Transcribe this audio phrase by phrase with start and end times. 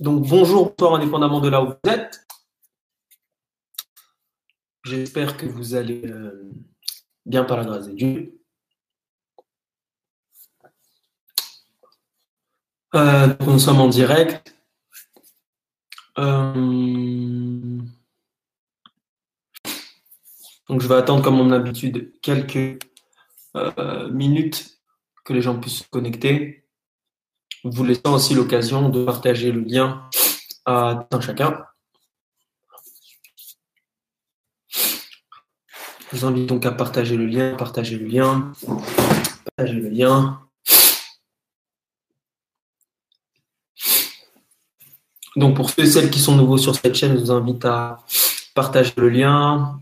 [0.00, 2.26] Donc bonjour, bonsoir, indépendamment de là où vous êtes.
[4.82, 6.50] J'espère que vous allez euh,
[7.26, 8.40] bien par la grâce de Dieu.
[12.94, 14.56] Euh, nous sommes en direct.
[16.18, 17.78] Euh,
[20.68, 22.82] donc je vais attendre comme mon habitude quelques
[24.10, 24.80] minutes
[25.24, 26.60] que les gens puissent se connecter
[27.64, 30.08] vous laissant aussi l'occasion de partager le lien
[30.64, 31.64] à chacun.
[36.12, 38.52] Je vous invite donc à partager le lien, partager le lien,
[39.56, 40.40] partager le lien.
[45.36, 47.98] Donc pour ceux et celles qui sont nouveaux sur cette chaîne, je vous invite à
[48.54, 49.80] partager le lien,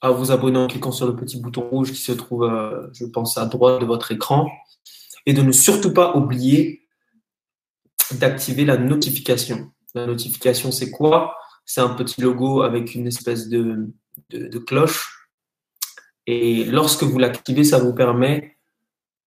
[0.00, 3.04] à vous abonner en cliquant sur le petit bouton rouge qui se trouve, euh, je
[3.04, 4.50] pense, à droite de votre écran,
[5.26, 6.86] et de ne surtout pas oublier
[8.12, 9.70] d'activer la notification.
[9.94, 11.36] La notification, c'est quoi?
[11.64, 13.92] C'est un petit logo avec une espèce de,
[14.66, 15.28] cloche.
[16.26, 18.56] Et lorsque vous l'activez, ça vous permet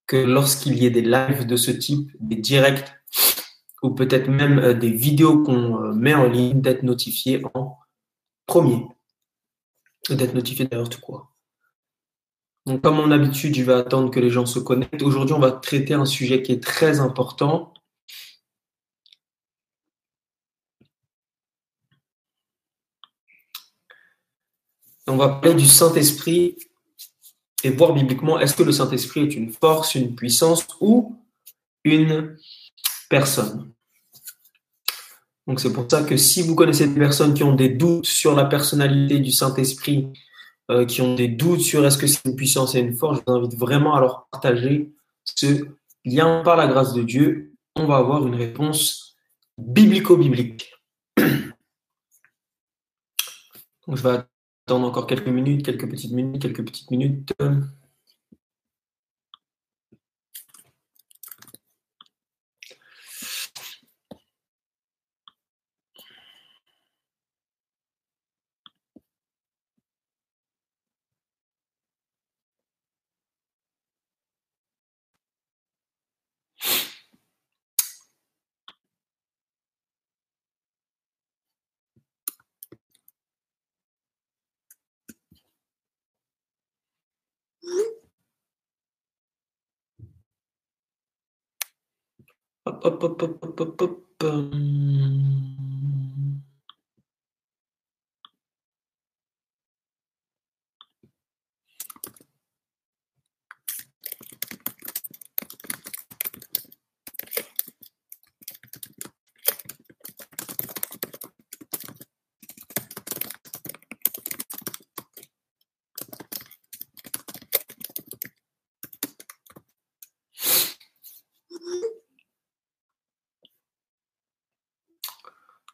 [0.08, 2.92] que lorsqu'il y ait des lives de ce type, des directs,
[3.84, 7.78] ou peut-être même euh, des vidéos qu'on euh, met en ligne, d'être notifié en
[8.46, 8.86] premier.
[10.10, 11.30] D'être notifié d'ailleurs tout quoi.
[12.66, 15.02] Donc, comme mon habitude, je vais attendre que les gens se connectent.
[15.02, 17.74] Aujourd'hui, on va traiter un sujet qui est très important
[25.06, 26.58] On va parler du Saint-Esprit
[27.64, 31.18] et voir bibliquement est-ce que le Saint-Esprit est une force, une puissance ou
[31.84, 32.38] une
[33.10, 33.73] personne?
[35.48, 38.36] Donc c'est pour ça que si vous connaissez des personnes qui ont des doutes sur
[38.36, 40.08] la personnalité du Saint-Esprit,
[40.72, 43.24] euh, qui ont des doutes sur est-ce que c'est une puissance et une force, je
[43.28, 44.94] vous invite vraiment à leur partager
[45.26, 45.66] ce
[46.06, 47.54] lien par la grâce de Dieu.
[47.76, 49.18] On va avoir une réponse
[49.58, 50.72] biblico-biblique.
[53.88, 54.20] Donc je vais
[54.66, 57.34] attendre encore quelques minutes, quelques petites minutes, quelques petites minutes.
[92.66, 93.84] Hop, hop, hop, hop, hop, hop,
[94.22, 95.63] hop.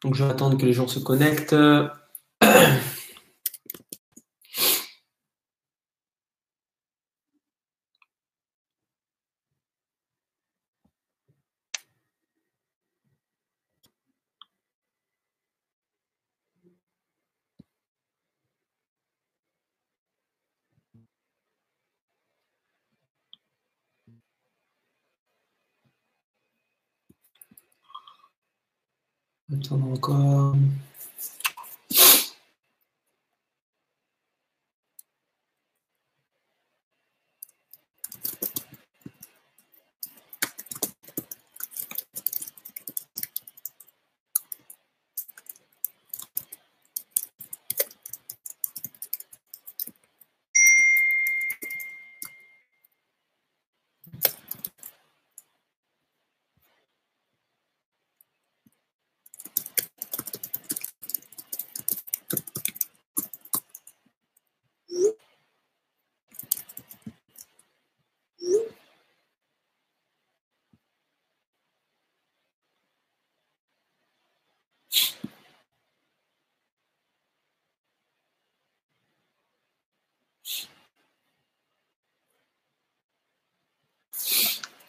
[0.09, 1.53] Donc je vais attendre que les gens se connectent.
[29.51, 30.55] Attends encore.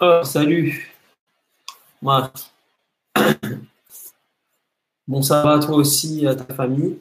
[0.02, 0.94] Oh, salut,
[2.00, 2.34] Marc.
[5.06, 6.96] Bon, ça va toi aussi, à ta famille?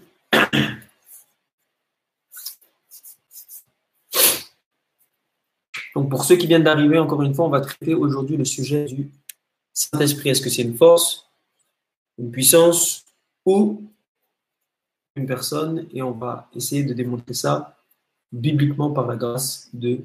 [5.95, 8.85] Donc pour ceux qui viennent d'arriver, encore une fois, on va traiter aujourd'hui le sujet
[8.85, 9.09] du
[9.71, 10.29] Saint-Esprit.
[10.29, 11.29] Est-ce que c'est une force,
[12.17, 13.05] une puissance
[13.45, 13.83] ou
[15.15, 15.87] une personne?
[15.93, 17.77] Et on va essayer de démontrer ça
[18.31, 20.01] bibliquement par la grâce de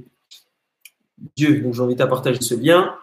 [1.36, 1.60] Dieu.
[1.60, 2.94] Donc j'invite à partager ce lien.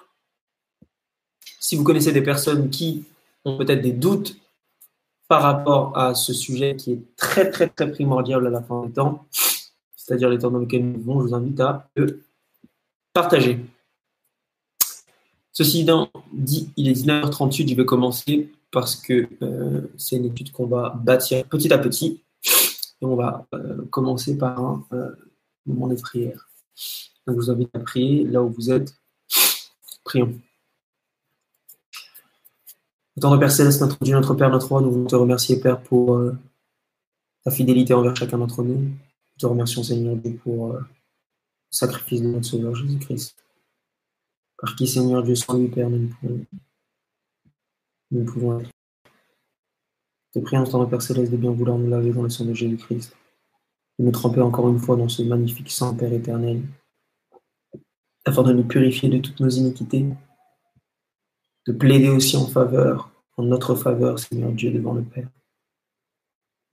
[1.59, 3.05] Si vous connaissez des personnes qui
[3.45, 4.35] ont peut-être des doutes
[5.27, 8.91] par rapport à ce sujet qui est très très très primordial à la fin des
[8.91, 9.25] temps,
[9.95, 12.21] c'est-à-dire les temps dans lesquels nous vivons, je vous invite à le
[13.13, 13.59] partager.
[15.53, 15.85] Ceci
[16.33, 20.89] dit, il est 19h38, je vais commencer parce que euh, c'est une étude qu'on va
[20.89, 22.21] bâtir petit à petit.
[23.01, 25.11] Et on va euh, commencer par un euh,
[25.65, 26.49] moment de prière.
[27.27, 28.95] Je vous invite à prier là où vous êtes.
[30.03, 30.39] Prions.
[33.17, 36.19] De Père Céleste, notre Dieu, notre Père, notre Roi, nous voulons te remercier, Père, pour
[37.43, 38.79] ta fidélité envers chacun d'entre nous.
[38.79, 38.97] Nous
[39.37, 40.79] te remercions, Seigneur Dieu, pour le
[41.69, 43.35] sacrifice de notre Sauveur Jésus-Christ.
[44.57, 46.45] Par qui, Seigneur Dieu, sans lui, Père, nous pouvons,
[48.11, 48.69] nous pouvons être.
[50.33, 53.15] Te prions, de Père Céleste, de bien vouloir nous laver dans le sang de Jésus-Christ,
[53.99, 56.63] de nous tremper encore une fois dans ce magnifique sang, Père éternel,
[58.25, 60.05] afin de nous purifier de toutes nos iniquités,
[61.67, 65.29] de plaider aussi en faveur, en notre faveur, Seigneur Dieu, devant le Père,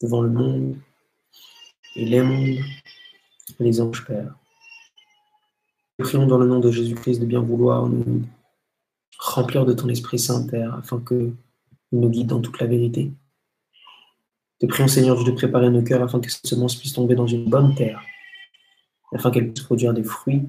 [0.03, 0.77] devant le monde
[1.97, 2.65] et les mondes
[3.59, 4.35] les anges, Père.
[5.99, 8.23] Prions dans le nom de Jésus-Christ de bien vouloir nous
[9.19, 11.33] remplir de ton Esprit Saint, Père, afin que
[11.91, 13.11] il nous guide dans toute la vérité.
[14.61, 17.49] Te prions, Seigneur, de préparer nos cœurs afin que cette semence puisse tomber dans une
[17.49, 18.03] bonne terre,
[19.15, 20.47] afin qu'elle puisse produire des fruits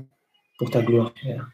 [0.60, 1.50] pour ta gloire, Père.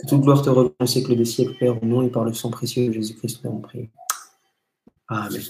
[0.00, 2.32] Que toute gloire te revienne au siècle des siècles, Père, au nom et par le
[2.32, 3.90] sang précieux de Jésus-Christ, nous avons prié.
[5.08, 5.42] Amen.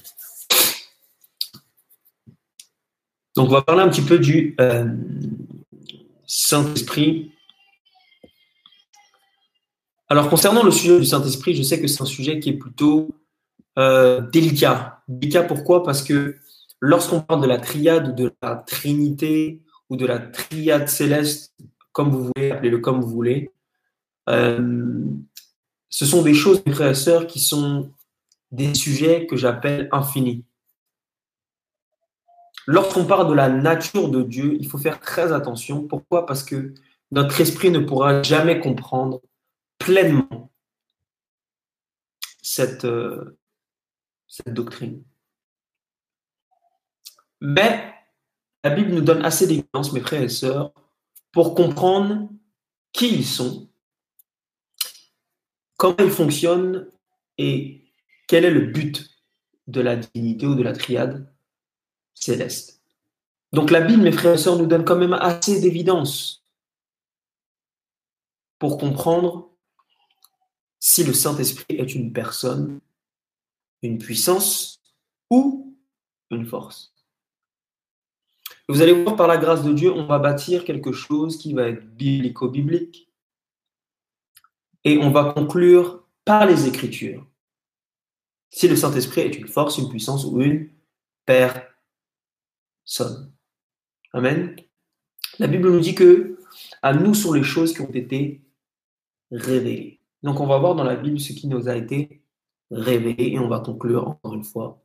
[3.37, 4.85] Donc, on va parler un petit peu du, euh,
[6.27, 7.33] Saint-Esprit.
[10.09, 13.15] Alors, concernant le sujet du Saint-Esprit, je sais que c'est un sujet qui est plutôt
[13.79, 15.03] euh, délicat.
[15.07, 15.85] Délicat pourquoi?
[15.85, 16.37] Parce que
[16.81, 21.55] lorsqu'on parle de la triade de la trinité ou de la triade céleste,
[21.93, 23.51] comme vous voulez, appelez-le comme vous voulez,
[24.29, 25.05] euh,
[25.89, 27.93] ce sont des choses, mes frères et sœurs, qui sont
[28.51, 30.45] des sujets que j'appelle infinis.
[32.67, 35.87] Lorsqu'on parle de la nature de Dieu, il faut faire très attention.
[35.87, 36.25] Pourquoi?
[36.27, 36.73] Parce que
[37.11, 39.21] notre esprit ne pourra jamais comprendre
[39.79, 40.51] pleinement
[42.43, 43.39] cette, euh,
[44.27, 45.03] cette doctrine.
[47.41, 47.94] Mais
[48.65, 50.73] la Bible nous donne assez d'évidence, mes frères et sœurs,
[51.33, 52.31] pour comprendre
[52.93, 53.69] qui ils sont,
[55.77, 56.91] comment ils fonctionnent
[57.37, 57.83] et
[58.27, 59.11] quel est le but
[59.67, 61.31] de la divinité ou de la triade
[62.15, 62.83] céleste.
[63.53, 66.43] Donc la Bible, mes frères et sœurs, nous donne quand même assez d'évidence
[68.59, 69.51] pour comprendre
[70.81, 72.81] si le Saint-Esprit est une personne,
[73.83, 74.81] une puissance
[75.29, 75.77] ou
[76.31, 76.94] une force.
[78.69, 81.69] Vous allez voir, par la grâce de Dieu, on va bâtir quelque chose qui va
[81.69, 83.11] être biblico-biblique.
[84.85, 87.27] Et on va conclure par les Écritures
[88.55, 90.71] si le Saint-Esprit est une force, une puissance ou une
[91.27, 91.75] Père
[92.85, 93.33] sonne.
[94.13, 94.55] Amen.
[95.41, 96.39] La Bible nous dit que
[96.81, 98.43] à nous sont les choses qui ont été
[99.33, 100.01] révélées.
[100.23, 102.23] Donc on va voir dans la Bible ce qui nous a été
[102.71, 104.85] révélé et on va conclure encore une fois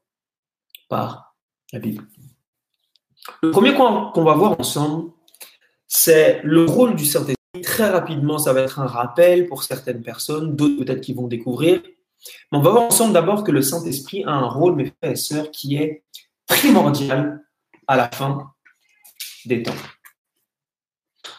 [0.88, 1.36] par
[1.72, 2.08] la Bible.
[3.42, 5.12] Le premier point qu'on va voir ensemble,
[5.88, 7.36] c'est le rôle du Saint-Esprit.
[7.64, 11.82] Très rapidement, ça va être un rappel pour certaines personnes, d'autres peut-être qui vont découvrir.
[12.52, 15.16] Mais on va voir ensemble d'abord que le Saint-Esprit a un rôle, mes frères et
[15.16, 16.04] sœurs, qui est
[16.48, 17.44] primordial
[17.88, 18.52] à la fin
[19.46, 19.74] des temps.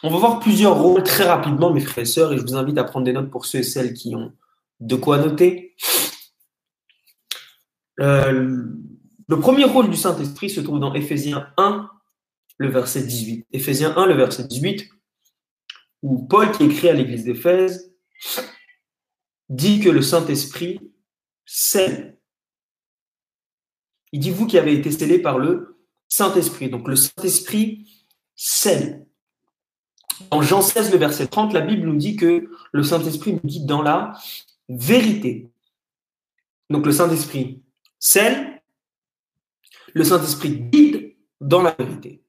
[0.03, 2.77] On va voir plusieurs rôles très rapidement, mes frères et sœurs, et je vous invite
[2.77, 4.33] à prendre des notes pour ceux et celles qui ont
[4.79, 5.75] de quoi noter.
[7.99, 8.65] Euh,
[9.31, 11.89] le premier rôle du Saint-Esprit se trouve dans Éphésiens 1,
[12.57, 13.47] le verset 18.
[13.53, 14.89] Éphésiens 1, le verset 18,
[16.01, 17.93] où Paul, qui écrit à l'église d'Éphèse,
[19.47, 20.81] dit que le Saint-Esprit
[21.45, 22.17] scelle.
[24.11, 26.69] Il dit, vous qui avez été scellés par le Saint-Esprit.
[26.69, 27.89] Donc le Saint-Esprit
[28.35, 29.05] scelle.
[30.29, 33.65] Dans Jean 16, le verset 30, la Bible nous dit que le Saint-Esprit nous dit
[33.65, 34.11] dans la
[34.67, 35.49] vérité.
[36.69, 37.63] Donc le Saint-Esprit
[37.97, 38.50] scelle,
[39.93, 42.23] le Saint-Esprit guide dans la vérité.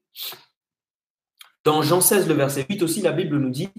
[1.63, 3.69] Dans Jean 16, le verset 8 aussi, la Bible nous dit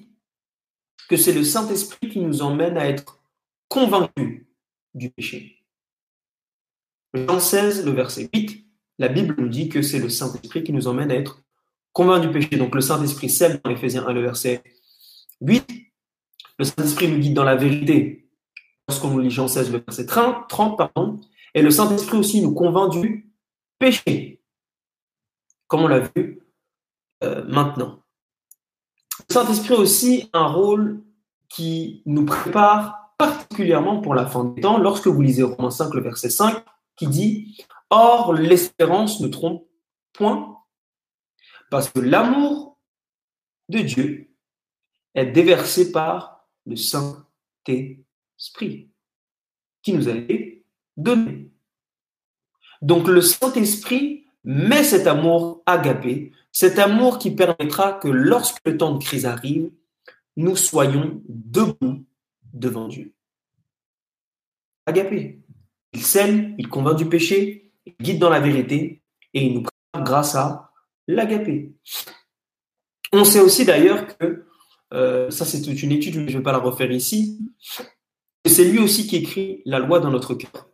[1.08, 3.20] que c'est le Saint-Esprit qui nous emmène à être
[3.68, 4.46] convaincus
[4.94, 5.64] du péché.
[7.12, 8.64] Jean 16, le verset 8,
[8.98, 11.42] la Bible nous dit que c'est le Saint-Esprit qui nous emmène à être
[11.92, 12.56] convainc du péché.
[12.56, 14.62] Donc le Saint-Esprit scelle dans Ephésiens 1, le verset
[15.40, 15.64] 8.
[16.58, 18.28] Le Saint-Esprit nous guide dans la vérité.
[18.88, 21.20] Lorsqu'on lit Jean 16, le verset 30, 30 pardon.
[21.54, 23.33] Et le Saint-Esprit aussi nous convainc du
[23.78, 24.42] péché.
[25.66, 26.42] Comme on l'a vu
[27.22, 28.02] euh, maintenant.
[29.28, 31.02] Le Saint-Esprit aussi un rôle
[31.48, 36.02] qui nous prépare particulièrement pour la fin des temps lorsque vous lisez Romains 5, le
[36.02, 36.64] verset 5,
[36.96, 39.66] qui dit Or, l'espérance ne trompe
[40.12, 40.58] point,
[41.70, 42.78] parce que l'amour
[43.68, 44.34] de Dieu
[45.14, 48.04] est déversé par le Saint-Esprit
[49.82, 50.64] qui nous a été
[50.96, 51.53] donné.
[52.84, 58.94] Donc le Saint-Esprit met cet amour agapé, cet amour qui permettra que lorsque le temps
[58.94, 59.70] de crise arrive,
[60.36, 62.04] nous soyons debout
[62.52, 63.14] devant Dieu.
[64.84, 65.40] Agapé.
[65.94, 69.00] Il sème, il convainc du péché, il guide dans la vérité
[69.32, 70.70] et il nous prépare grâce à
[71.08, 71.72] l'agapé.
[73.12, 74.44] On sait aussi d'ailleurs que,
[74.92, 77.38] euh, ça c'est une étude, mais je ne vais pas la refaire ici,
[78.44, 80.68] c'est lui aussi qui écrit la loi dans notre cœur.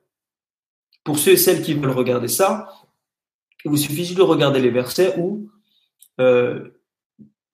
[1.04, 2.68] Pour ceux et celles qui veulent regarder ça,
[3.64, 5.50] il vous suffit de regarder les versets où,
[6.20, 6.70] euh,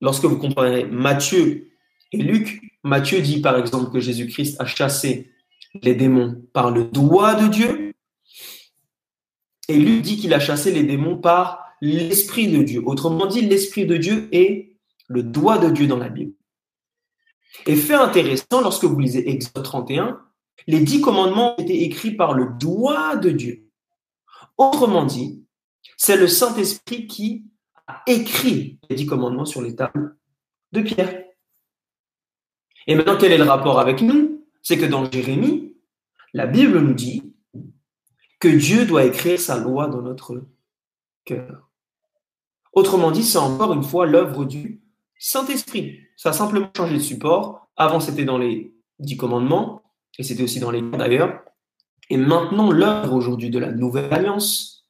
[0.00, 1.70] lorsque vous comparez Matthieu
[2.12, 5.30] et Luc, Matthieu dit par exemple que Jésus-Christ a chassé
[5.82, 7.92] les démons par le doigt de Dieu,
[9.68, 12.82] et Luc dit qu'il a chassé les démons par l'Esprit de Dieu.
[12.86, 14.76] Autrement dit, l'Esprit de Dieu est
[15.08, 16.32] le doigt de Dieu dans la Bible.
[17.66, 20.20] Et fait intéressant, lorsque vous lisez Exode 31,
[20.66, 23.68] les dix commandements ont été écrits par le doigt de Dieu.
[24.58, 25.44] Autrement dit,
[25.96, 27.44] c'est le Saint-Esprit qui
[27.86, 30.16] a écrit les dix commandements sur les tables
[30.72, 31.24] de pierre.
[32.86, 34.44] Et maintenant, quel est le rapport avec nous?
[34.62, 35.76] C'est que dans Jérémie,
[36.32, 37.34] la Bible nous dit
[38.40, 40.44] que Dieu doit écrire sa loi dans notre
[41.24, 41.70] cœur.
[42.72, 44.82] Autrement dit, c'est encore une fois l'œuvre du
[45.18, 46.00] Saint-Esprit.
[46.16, 47.68] Ça a simplement changé de support.
[47.76, 49.82] Avant, c'était dans les dix commandements,
[50.18, 51.42] et c'était aussi dans les d'ailleurs.
[52.08, 54.86] Et maintenant, l'œuvre aujourd'hui de la nouvelle alliance,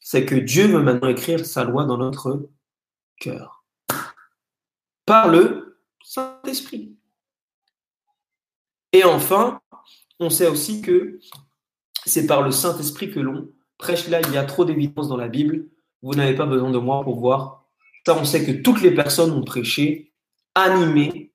[0.00, 2.48] c'est que Dieu veut maintenant écrire sa loi dans notre
[3.20, 3.64] cœur.
[5.06, 6.96] Par le Saint-Esprit.
[8.92, 9.60] Et enfin,
[10.20, 11.18] on sait aussi que
[12.04, 14.20] c'est par le Saint-Esprit que l'on prêche là.
[14.20, 15.68] Il y a trop d'évidence dans la Bible.
[16.02, 17.66] Vous n'avez pas besoin de moi pour voir.
[18.06, 20.12] Ça, on sait que toutes les personnes ont prêché
[20.54, 21.27] animées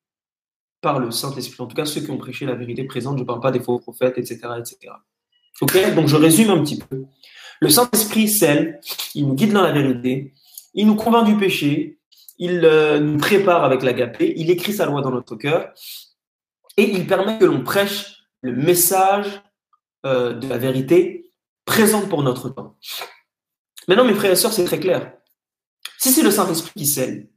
[0.83, 1.63] par le Saint-Esprit.
[1.63, 3.17] En tout cas, ceux qui ont prêché la vérité présente.
[3.17, 4.41] Je ne parle pas des faux prophètes, etc.
[4.59, 4.93] etc.
[5.61, 5.95] Ok?
[5.95, 7.05] Donc, je résume un petit peu.
[7.59, 8.79] Le Saint-Esprit scelle,
[9.15, 10.33] il nous guide dans la vérité,
[10.73, 11.99] il nous convainc du péché,
[12.37, 15.71] il euh, nous prépare avec l'agapé, il écrit sa loi dans notre cœur
[16.75, 19.41] et il permet que l'on prêche le message
[20.05, 21.31] euh, de la vérité
[21.63, 22.75] présente pour notre temps.
[23.87, 25.13] Maintenant, mes frères et sœurs, c'est très clair.
[25.97, 27.29] Si c'est le Saint-Esprit qui scelle,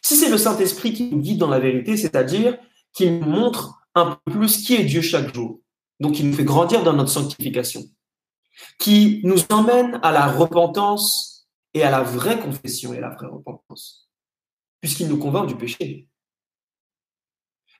[0.00, 2.56] si c'est le Saint-Esprit qui nous guide dans la vérité, c'est-à-dire
[2.94, 5.60] qui nous montre un peu plus qui est Dieu chaque jour,
[6.00, 7.82] donc qui nous fait grandir dans notre sanctification,
[8.78, 13.26] qui nous emmène à la repentance et à la vraie confession et à la vraie
[13.26, 14.08] repentance,
[14.80, 16.08] puisqu'il nous convainc du péché.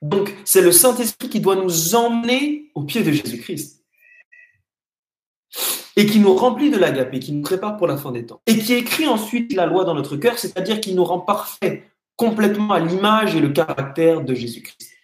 [0.01, 3.83] Donc, c'est le Saint-Esprit qui doit nous emmener au pied de Jésus-Christ
[5.95, 8.59] et qui nous remplit de l'agapé, qui nous prépare pour la fin des temps, et
[8.59, 12.79] qui écrit ensuite la loi dans notre cœur, c'est-à-dire qui nous rend parfait, complètement à
[12.81, 14.94] l'image et le caractère de Jésus-Christ.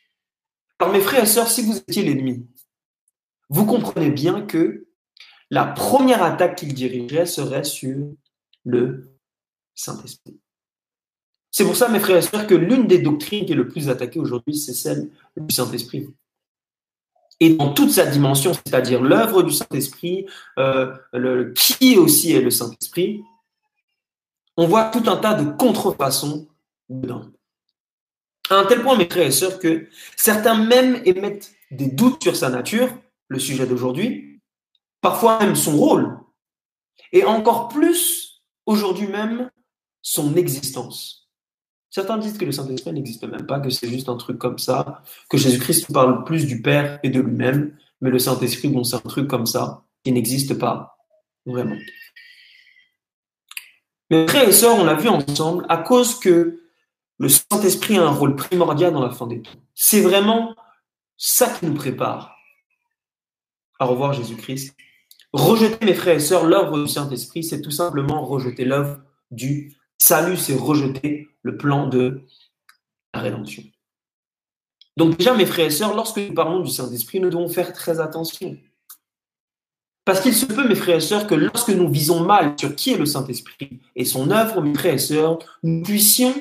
[0.82, 2.44] Alors mes frères et sœurs, si vous étiez l'ennemi,
[3.50, 4.88] vous comprenez bien que
[5.52, 8.08] la première attaque qu'il dirigeait serait sur
[8.66, 9.14] le
[9.76, 10.40] Saint-Esprit.
[11.52, 13.90] C'est pour ça, mes frères et sœurs, que l'une des doctrines qui est le plus
[13.90, 16.16] attaquée aujourd'hui, c'est celle du Saint-Esprit
[17.40, 20.26] et dans toute sa dimension, c'est-à-dire l'œuvre du Saint-Esprit,
[20.58, 20.96] euh,
[21.54, 23.22] qui aussi est le Saint-Esprit,
[24.58, 26.48] on voit tout un tas de contrefaçons
[26.90, 27.26] dedans.
[28.52, 32.36] À un tel point, mes frères et sœurs, que certains même émettent des doutes sur
[32.36, 32.90] sa nature,
[33.30, 34.42] le sujet d'aujourd'hui,
[35.00, 36.20] parfois même son rôle,
[37.14, 39.50] et encore plus aujourd'hui même
[40.02, 41.30] son existence.
[41.90, 45.02] Certains disent que le Saint-Esprit n'existe même pas, que c'est juste un truc comme ça,
[45.30, 49.00] que Jésus-Christ parle plus du Père et de lui-même, mais le Saint-Esprit, bon, c'est un
[49.00, 50.98] truc comme ça, qui n'existe pas
[51.46, 51.78] vraiment.
[54.10, 56.61] Mes frères et sœurs, on l'a vu ensemble, à cause que
[57.22, 59.52] le Saint-Esprit a un rôle primordial dans la fin des temps.
[59.76, 60.56] C'est vraiment
[61.18, 62.36] ça qui nous prépare
[63.78, 64.76] à revoir Jésus-Christ.
[65.32, 70.36] Rejeter, mes frères et sœurs, l'œuvre du Saint-Esprit, c'est tout simplement rejeter l'œuvre du salut,
[70.36, 72.24] c'est rejeter le plan de
[73.14, 73.64] la rédemption.
[74.98, 78.00] Donc déjà, mes frères et sœurs, lorsque nous parlons du Saint-Esprit, nous devons faire très
[78.00, 78.58] attention.
[80.06, 82.94] Parce qu'il se peut, mes frères et sœurs, que lorsque nous visons mal sur qui
[82.94, 86.34] est le Saint-Esprit et son œuvre, mes frères et sœurs, nous puissions,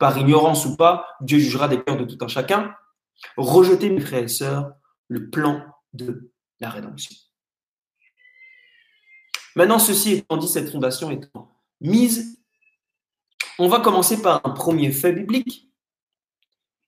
[0.00, 2.74] par ignorance ou pas, Dieu jugera des cœurs de tout un chacun,
[3.36, 4.72] rejeter, mes frères et sœurs,
[5.08, 7.14] le plan de la rédemption.
[9.54, 12.40] Maintenant, ceci étant dit, cette fondation étant mise,
[13.58, 15.68] on va commencer par un premier fait biblique.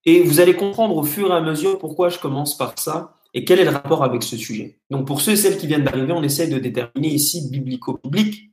[0.07, 3.45] Et vous allez comprendre au fur et à mesure pourquoi je commence par ça et
[3.45, 4.81] quel est le rapport avec ce sujet.
[4.90, 8.52] Donc pour ceux et celles qui viennent d'arriver, on essaie de déterminer ici, biblico-biblique,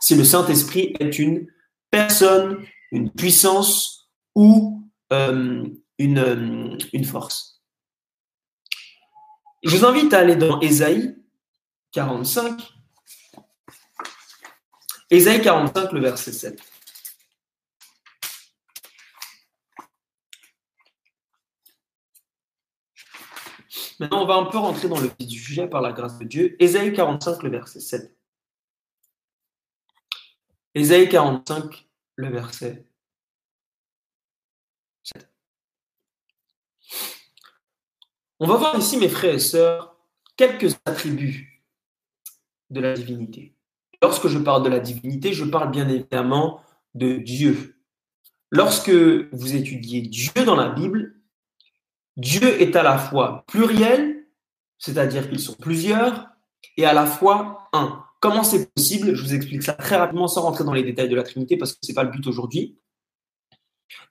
[0.00, 1.46] si le Saint-Esprit est une
[1.90, 5.66] personne, une puissance ou euh,
[5.98, 7.62] une, euh, une force.
[9.64, 11.16] Je vous invite à aller dans Ésaïe
[11.92, 12.72] 45.
[15.10, 16.62] Ésaïe 45, le verset 7.
[24.00, 26.24] Maintenant, on va un peu rentrer dans le vif du sujet par la grâce de
[26.24, 26.56] Dieu.
[26.60, 28.16] Ésaïe 45, le verset 7.
[30.74, 32.86] Ésaïe 45, le verset
[35.02, 35.28] 7.
[38.40, 39.96] On va voir ici, mes frères et sœurs,
[40.36, 41.64] quelques attributs
[42.70, 43.54] de la divinité.
[44.02, 46.60] Lorsque je parle de la divinité, je parle bien évidemment
[46.94, 47.76] de Dieu.
[48.50, 51.20] Lorsque vous étudiez Dieu dans la Bible,
[52.16, 54.26] Dieu est à la fois pluriel,
[54.78, 56.28] c'est-à-dire qu'ils sont plusieurs,
[56.76, 58.04] et à la fois un.
[58.22, 59.16] Comment c'est possible?
[59.16, 61.72] Je vous explique ça très rapidement sans rentrer dans les détails de la Trinité parce
[61.72, 62.78] que ce n'est pas le but aujourd'hui.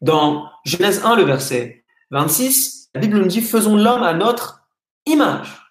[0.01, 4.67] Dans Genèse 1, le verset 26, la Bible nous dit Faisons l'homme à notre
[5.05, 5.61] image.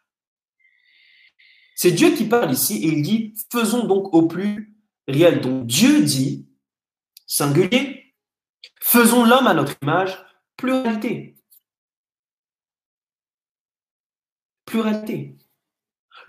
[1.74, 4.74] C'est Dieu qui parle ici et il dit Faisons donc au plus
[5.06, 5.42] réel.
[5.42, 6.48] Donc Dieu dit,
[7.26, 8.14] singulier,
[8.80, 10.18] faisons l'homme à notre image,
[10.56, 11.36] pluralité.
[14.70, 15.36] pluralité.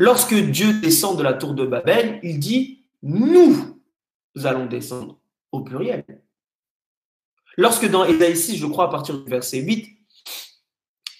[0.02, 3.78] Lorsque Dieu descend de la tour de Babel, il dit nous
[4.44, 5.20] allons descendre
[5.52, 6.04] au pluriel.
[7.56, 9.96] Lorsque dans Ésaïe 6, je crois à partir du verset 8,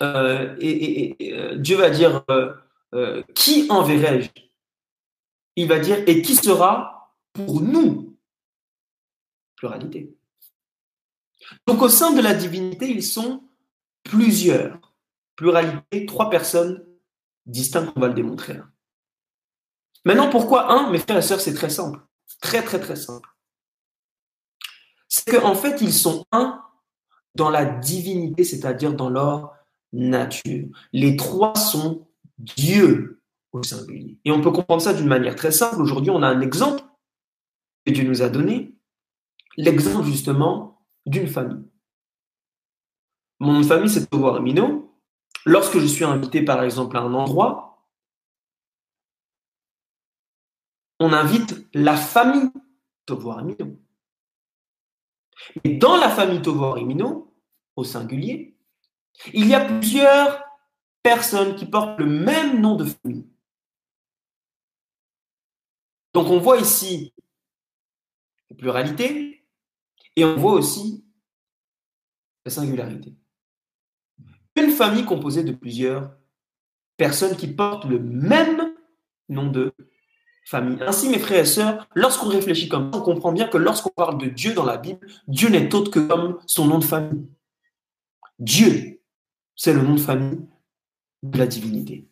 [0.02, 4.32] euh, euh, Dieu va dire euh, Qui enverrai-je?
[5.58, 8.18] Il va dire Et qui sera pour nous?
[9.58, 10.12] Pluralité.
[11.68, 13.44] Donc au sein de la divinité, ils sont
[14.02, 14.80] plusieurs.
[15.36, 16.84] Pluralité, trois personnes
[17.46, 18.71] distinct, on va le démontrer là.
[20.06, 22.00] Maintenant, pourquoi un Mes frères et sœurs, c'est très simple.
[22.42, 23.30] Très, très, très simple.
[25.08, 26.62] C'est qu'en fait, ils sont un
[27.36, 29.54] dans la divinité, c'est-à-dire dans leur
[29.94, 30.68] nature.
[30.94, 34.18] Les trois sont Dieu au singulier.
[34.26, 35.82] Et on peut comprendre ça d'une manière très simple.
[35.82, 36.84] Aujourd'hui, on a un exemple
[37.86, 38.76] que Dieu nous a donné,
[39.58, 41.66] l'exemple justement d'une famille.
[43.40, 44.96] Mon famille, c'est Tovar Mino.
[45.46, 47.71] Lorsque je suis invité, par exemple, à un endroit,
[51.02, 52.50] on invite la famille
[53.06, 53.78] Tovoir Mino.
[55.64, 57.36] Et dans la famille Tovoir Mino,
[57.76, 58.58] au singulier,
[59.34, 60.44] il y a plusieurs
[61.04, 63.28] personnes qui portent le même nom de famille.
[66.14, 67.14] Donc on voit ici
[68.50, 69.46] la pluralité
[70.16, 71.06] et on voit aussi
[72.46, 73.16] la singularité
[74.56, 76.16] une famille composée de plusieurs
[76.98, 78.76] personnes qui portent le même
[79.30, 79.74] nom de
[80.44, 80.78] famille.
[80.82, 84.18] Ainsi, mes frères et sœurs, lorsqu'on réfléchit comme ça, on comprend bien que lorsqu'on parle
[84.18, 87.28] de Dieu dans la Bible, Dieu n'est autre que comme son nom de famille.
[88.40, 89.02] Dieu,
[89.56, 90.40] c'est le nom de famille
[91.24, 92.08] de la divinité.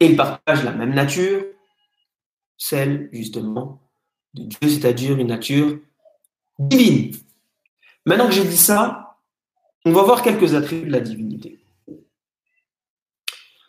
[0.00, 1.42] Et il partage la même nature,
[2.58, 3.80] celle justement
[4.34, 5.78] de Dieu, c'est-à-dire une nature
[6.58, 7.16] divine.
[8.04, 9.18] Maintenant que j'ai dit ça,
[9.84, 11.64] on va voir quelques attributs de la divinité.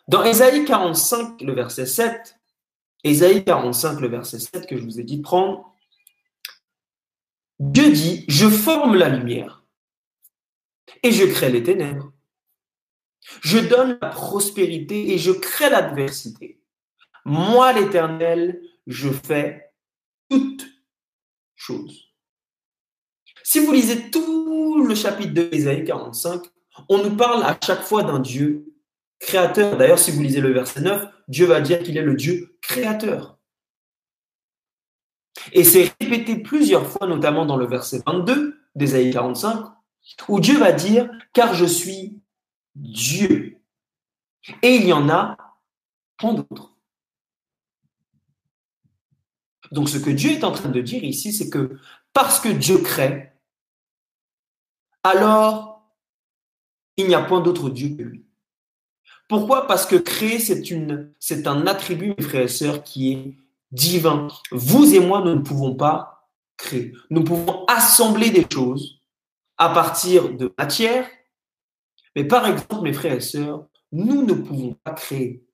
[0.08, 2.37] Dans Ésaïe 45, le verset 7,
[3.04, 5.74] Ésaïe 45, le verset 7 que je vous ai dit de prendre,
[7.58, 9.64] Dieu dit, je forme la lumière
[11.02, 12.12] et je crée les ténèbres.
[13.42, 16.60] Je donne la prospérité et je crée l'adversité.
[17.24, 19.72] Moi, l'Éternel, je fais
[20.30, 20.66] toutes
[21.56, 22.14] choses.
[23.42, 26.42] Si vous lisez tout le chapitre de Ésaïe 45,
[26.88, 28.77] on nous parle à chaque fois d'un Dieu
[29.32, 33.38] D'ailleurs, si vous lisez le verset 9, Dieu va dire qu'il est le Dieu créateur.
[35.52, 39.72] Et c'est répété plusieurs fois, notamment dans le verset 22 d'Ésaïe 45,
[40.28, 42.20] où Dieu va dire, car je suis
[42.74, 43.60] Dieu.
[44.62, 45.36] Et il y en a
[46.16, 46.76] tant d'autres.
[49.70, 51.78] Donc ce que Dieu est en train de dire ici, c'est que
[52.12, 53.32] parce que Dieu crée,
[55.02, 55.94] alors
[56.96, 58.27] il n'y a point d'autre Dieu que lui.
[59.28, 59.66] Pourquoi?
[59.66, 63.36] Parce que créer, c'est, une, c'est un attribut, mes frères et sœurs, qui est
[63.70, 64.28] divin.
[64.50, 66.92] Vous et moi, nous ne pouvons pas créer.
[67.10, 69.02] Nous pouvons assembler des choses
[69.58, 71.06] à partir de matière.
[72.16, 75.44] Mais par exemple, mes frères et sœurs, nous ne pouvons pas créer.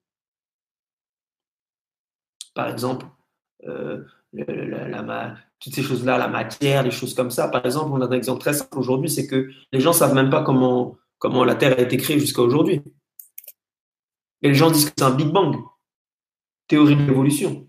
[2.53, 3.05] Par exemple,
[3.67, 7.49] euh, la, toutes ces choses-là, la matière, les choses comme ça.
[7.49, 10.13] Par exemple, on a un exemple très simple aujourd'hui, c'est que les gens ne savent
[10.13, 12.81] même pas comment, comment la Terre a été créée jusqu'à aujourd'hui.
[14.45, 15.55] Et les gens disent que c'est un Big Bang,
[16.67, 17.67] théorie de l'évolution.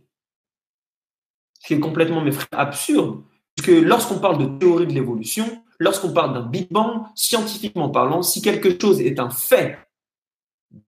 [1.58, 3.24] Ce qui est complètement, mes frères, absurde.
[3.56, 8.20] Parce que lorsqu'on parle de théorie de l'évolution, lorsqu'on parle d'un Big Bang, scientifiquement parlant,
[8.20, 9.78] si quelque chose est un fait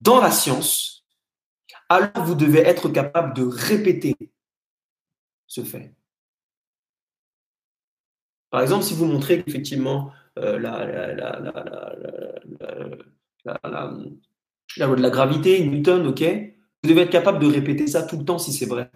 [0.03, 1.07] dans la science,
[1.89, 4.15] alors vous devez être capable de répéter
[5.47, 5.95] ce fait.
[8.51, 10.85] Par exemple, si vous montrez qu'effectivement la,
[14.77, 16.23] loi de la gravité, Newton, ok,
[16.83, 18.91] vous devez être capable de répéter ça tout le temps si c'est vrai.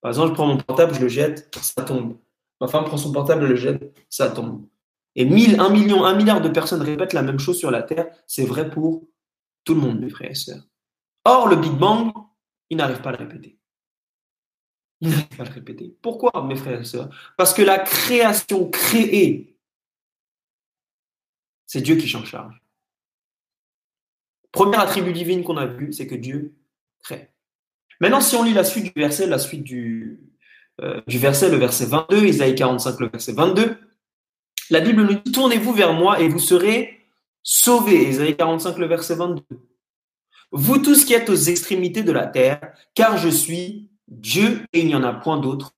[0.00, 2.18] Par exemple, je prends mon portable, je le jette, ça tombe.
[2.60, 4.66] Ma femme prend son portable, le jette, ça tombe.
[5.16, 8.08] Et mille, un million, un milliard de personnes répètent la même chose sur la Terre.
[8.26, 9.08] C'est vrai pour
[9.64, 10.62] tout le monde, mes frères et sœurs.
[11.24, 12.12] Or, le Big Bang,
[12.68, 13.58] il n'arrive pas à le répéter.
[15.00, 15.96] Il n'arrive pas à le répéter.
[16.02, 17.08] Pourquoi, mes frères et sœurs?
[17.36, 19.56] Parce que la création créée,
[21.66, 22.60] c'est Dieu qui s'en charge.
[24.54, 26.54] Premier attribut divin qu'on a vu, c'est que Dieu
[27.02, 27.28] crée.
[28.00, 30.20] Maintenant, si on lit la suite du verset, la suite du,
[30.80, 33.76] euh, verset, le verset 22, Isaïe 45, le verset 22,
[34.70, 37.00] la Bible nous dit Tournez-vous vers moi et vous serez
[37.42, 38.08] sauvés.
[38.08, 39.42] Isaïe 45, le verset 22.
[40.52, 42.60] Vous tous qui êtes aux extrémités de la terre,
[42.94, 45.74] car je suis Dieu et il n'y en a point d'autre.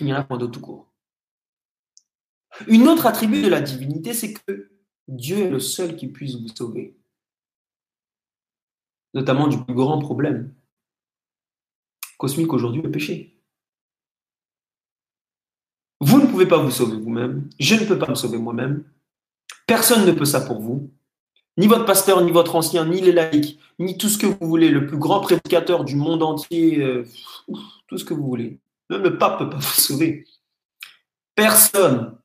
[0.00, 0.92] Il n'y en a point d'autre tout court.
[2.66, 4.77] Une autre attribut de la divinité, c'est que
[5.08, 6.94] Dieu est le seul qui puisse vous sauver.
[9.14, 10.54] Notamment du plus grand problème
[12.18, 13.40] cosmique aujourd'hui, le péché.
[16.00, 17.48] Vous ne pouvez pas vous sauver vous-même.
[17.58, 18.84] Je ne peux pas me sauver moi-même.
[19.66, 20.90] Personne ne peut ça pour vous.
[21.56, 24.68] Ni votre pasteur, ni votre ancien, ni les laïcs, ni tout ce que vous voulez,
[24.68, 27.04] le plus grand prédicateur du monde entier, euh,
[27.86, 28.58] tout ce que vous voulez.
[28.90, 30.24] Même le pape ne peut pas vous sauver.
[31.34, 32.16] Personne.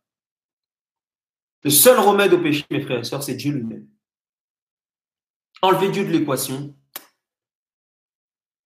[1.63, 3.87] Le seul remède au péché, mes frères et sœurs, c'est Dieu lui-même.
[5.61, 6.67] Enlevez Dieu de l'équation, ne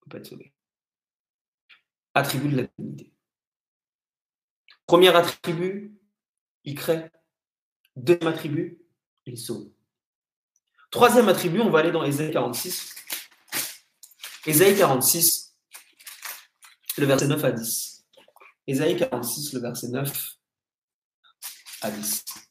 [0.02, 0.54] peut pas être sauvé.
[2.16, 3.14] Attribut de la divinité.
[4.88, 5.96] Premier attribut,
[6.64, 7.12] il crée.
[7.96, 8.80] Deuxième attribut,
[9.26, 9.70] il sauve.
[10.90, 12.96] Troisième attribut, on va aller dans Ésaïe 46.
[14.46, 15.56] Ésaïe 46,
[16.98, 18.06] le verset 9 à 10.
[18.66, 20.38] Ésaïe 46, le verset 9
[21.82, 22.47] à 10.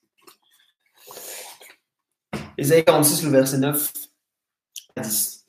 [2.59, 3.92] Ésaïe 46, le verset 9
[4.97, 5.47] à 10.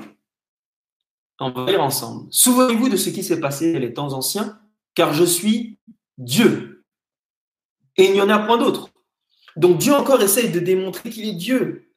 [1.40, 2.28] On va lire ensemble.
[2.32, 4.60] Souvenez-vous de ce qui s'est passé les temps anciens,
[4.96, 5.80] car je suis
[6.18, 6.86] Dieu.
[7.96, 8.90] Et il n'y en a point d'autre.
[9.56, 11.92] Donc Dieu encore essaye de démontrer qu'il est Dieu.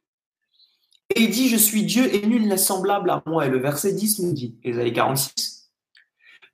[1.14, 3.46] Et il dit, je suis Dieu et nul n'est semblable à moi.
[3.46, 5.72] Et le verset 10 nous dit, Ésaïe 46,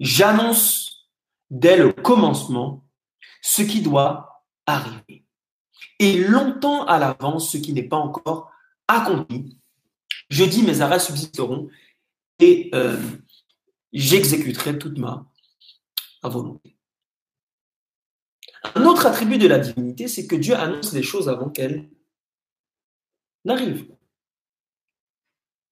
[0.00, 1.10] j'annonce
[1.50, 2.84] dès le commencement
[3.42, 5.25] ce qui doit arriver.
[5.98, 8.50] Et longtemps à l'avance ce qui n'est pas encore
[8.88, 9.56] accompli.
[10.30, 11.68] Je dis, mes arrêts subsisteront
[12.38, 13.00] et euh,
[13.92, 15.26] j'exécuterai toute ma,
[16.22, 16.76] volonté.
[18.74, 21.88] Un autre attribut de la divinité, c'est que Dieu annonce les choses avant qu'elles
[23.44, 23.86] n'arrivent.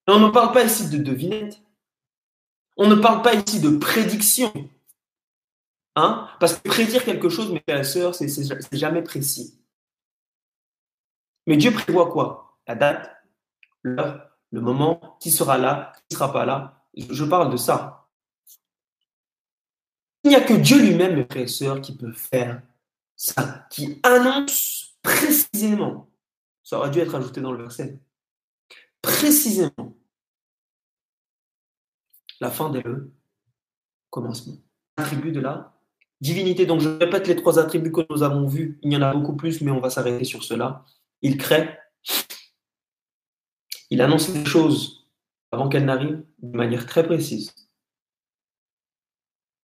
[0.06, 1.60] On ne parle pas ici de devinette.
[2.76, 4.52] On ne parle pas ici de prédiction.
[5.96, 6.28] Hein?
[6.38, 8.28] Parce que prédire quelque chose, mes frères et sœurs, c'est
[8.72, 9.58] jamais précis.
[11.46, 12.58] Mais Dieu prévoit quoi?
[12.66, 13.10] La date,
[13.82, 16.84] l'heure, le moment, qui sera là, qui ne sera pas là.
[16.96, 18.08] Je parle de ça.
[20.22, 22.62] Il n'y a que Dieu lui-même, mes frères et sœurs, qui peut faire
[23.16, 26.08] ça, qui annonce précisément.
[26.62, 27.98] Ça aurait dû être ajouté dans le verset
[29.04, 29.94] précisément
[32.40, 33.12] la fin dès le
[34.10, 34.56] commencement.
[34.96, 35.74] Attribut de la
[36.20, 36.66] divinité.
[36.66, 38.78] Donc je répète les trois attributs que nous avons vus.
[38.82, 40.84] Il y en a beaucoup plus, mais on va s'arrêter sur cela.
[41.24, 41.78] Il crée.
[43.88, 45.08] Il annonce les choses
[45.50, 47.54] avant qu'elles n'arrivent de manière très précise.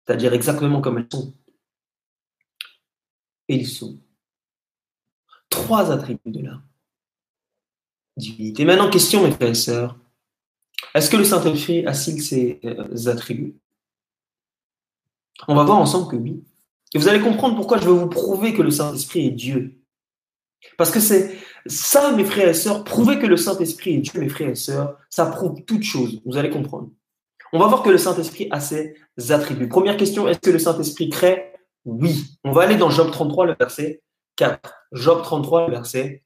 [0.06, 1.34] C'est-à-dire exactement comme elles sont.
[3.48, 4.00] Et ils sont.
[5.50, 6.62] Trois attributs de la
[8.16, 8.64] divinité.
[8.64, 9.98] Maintenant, question, mes frères et sœurs.
[10.94, 13.60] Est-ce que le Saint-Esprit a-t-il ces euh, attributs?
[15.46, 16.42] On va voir ensemble que oui.
[16.94, 19.76] Et vous allez comprendre pourquoi je veux vous prouver que le Saint-Esprit est Dieu.
[20.78, 24.28] Parce que c'est Ça, mes frères et sœurs, prouver que le Saint-Esprit est Dieu, mes
[24.28, 26.20] frères et sœurs, ça prouve toute chose.
[26.24, 26.90] Vous allez comprendre.
[27.52, 28.94] On va voir que le Saint-Esprit a ses
[29.30, 29.68] attributs.
[29.68, 31.52] Première question, est-ce que le Saint-Esprit crée?
[31.84, 32.38] Oui.
[32.44, 34.02] On va aller dans Job 33, le verset
[34.36, 34.74] 4.
[34.92, 36.22] Job 33, le verset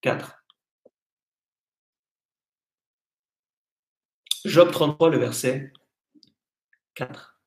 [0.00, 0.42] 4.
[4.44, 5.72] Job 33, le verset
[6.94, 7.38] 4.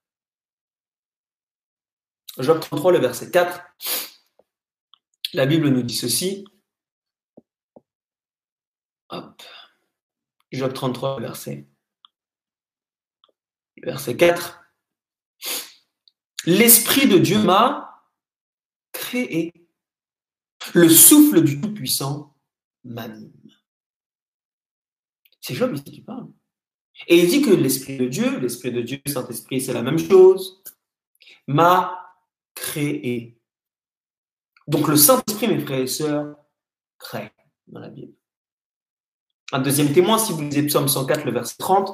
[2.39, 3.61] Job 33, le verset 4.
[5.33, 6.45] La Bible nous dit ceci.
[9.09, 9.41] Hop.
[10.51, 11.67] Job 33, verset,
[13.83, 14.59] verset 4.
[16.45, 18.03] L'Esprit de Dieu m'a
[18.91, 19.53] créé.
[20.73, 22.35] Le souffle du Tout-Puissant
[22.83, 23.31] m'anime.
[25.39, 26.27] C'est Job ici qui parle.
[27.07, 30.63] Et il dit que l'Esprit de Dieu, l'Esprit de Dieu, Saint-Esprit, c'est la même chose,
[31.47, 32.15] m'a
[32.53, 33.39] créé.
[34.67, 36.35] Donc le Saint-Esprit, mes frères et sœurs,
[36.97, 37.31] crée
[37.67, 38.18] dans la Bible.
[39.51, 41.91] Un deuxième témoin, si vous lisez Psaume 104, le verset 30,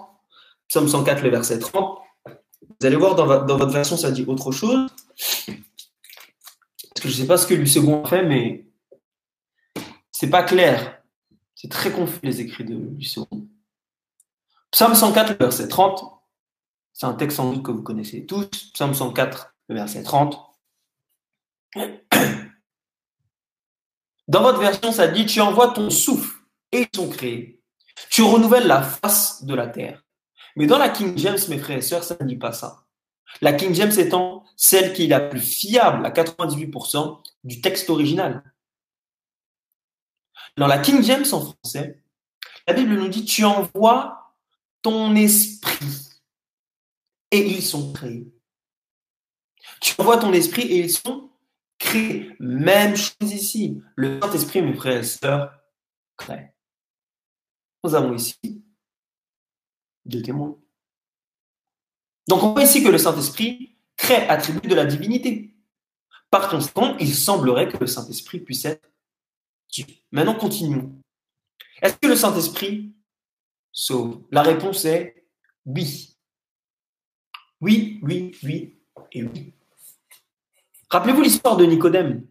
[0.67, 4.89] Psaume 104, le verset 30, vous allez voir dans, votre version, ça dit autre chose.
[5.45, 8.67] Parce que je ne sais pas ce que lui fait, mais
[10.11, 11.01] c'est pas clair.
[11.53, 13.47] C'est très confus les écrits de second.
[14.71, 16.03] Psaume 104, le verset 30,
[16.91, 18.49] c'est un texte sans doute que vous connaissez tous.
[18.73, 20.37] Psaume 104, le verset 30.
[24.27, 27.61] Dans votre version, ça dit Tu envoies ton souffle et ils sont créés.
[28.09, 30.03] Tu renouvelles la face de la terre.
[30.55, 32.85] Mais dans la King James, mes frères et sœurs, ça ne dit pas ça.
[33.41, 38.43] La King James étant celle qui est la plus fiable à 98% du texte original.
[40.57, 42.01] Dans la King James en français,
[42.67, 44.33] la Bible nous dit Tu envoies
[44.81, 46.05] ton esprit
[47.31, 48.31] et ils sont créés.
[49.81, 51.29] Tu envoies ton esprit et ils sont
[51.77, 52.35] créés.
[52.39, 53.81] Même chose ici.
[53.95, 55.53] Le Saint-Esprit, mes frères et sœurs,
[56.15, 56.54] crée.
[57.85, 58.63] Nous avons ici
[60.05, 60.57] deux témoins.
[62.27, 65.53] Donc on voit ici que le Saint-Esprit crée attribut de la divinité.
[66.31, 68.89] Par conséquent, il semblerait que le Saint-Esprit puisse être
[69.69, 69.85] Dieu.
[70.11, 70.99] Maintenant, continuons.
[71.79, 72.95] Est-ce que le Saint-Esprit
[73.71, 74.23] sauve?
[74.31, 75.27] La réponse est
[75.67, 76.17] oui.
[77.61, 78.79] Oui, oui, oui
[79.11, 79.53] et oui.
[80.89, 82.25] Rappelez-vous l'histoire de Nicodème.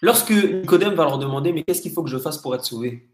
[0.00, 3.10] Lorsque Nicodème va leur demander, mais qu'est-ce qu'il faut que je fasse pour être sauvé?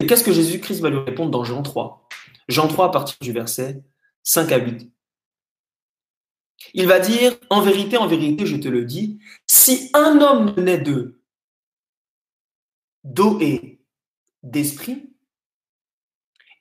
[0.00, 2.08] Et qu'est-ce que Jésus-Christ va lui répondre dans Jean 3
[2.48, 3.82] Jean 3 à partir du verset
[4.22, 4.90] 5 à 8.
[6.72, 10.78] Il va dire, en vérité, en vérité, je te le dis, si un homme naît
[10.78, 11.20] de
[13.04, 13.80] d'eau et
[14.42, 15.10] d'esprit,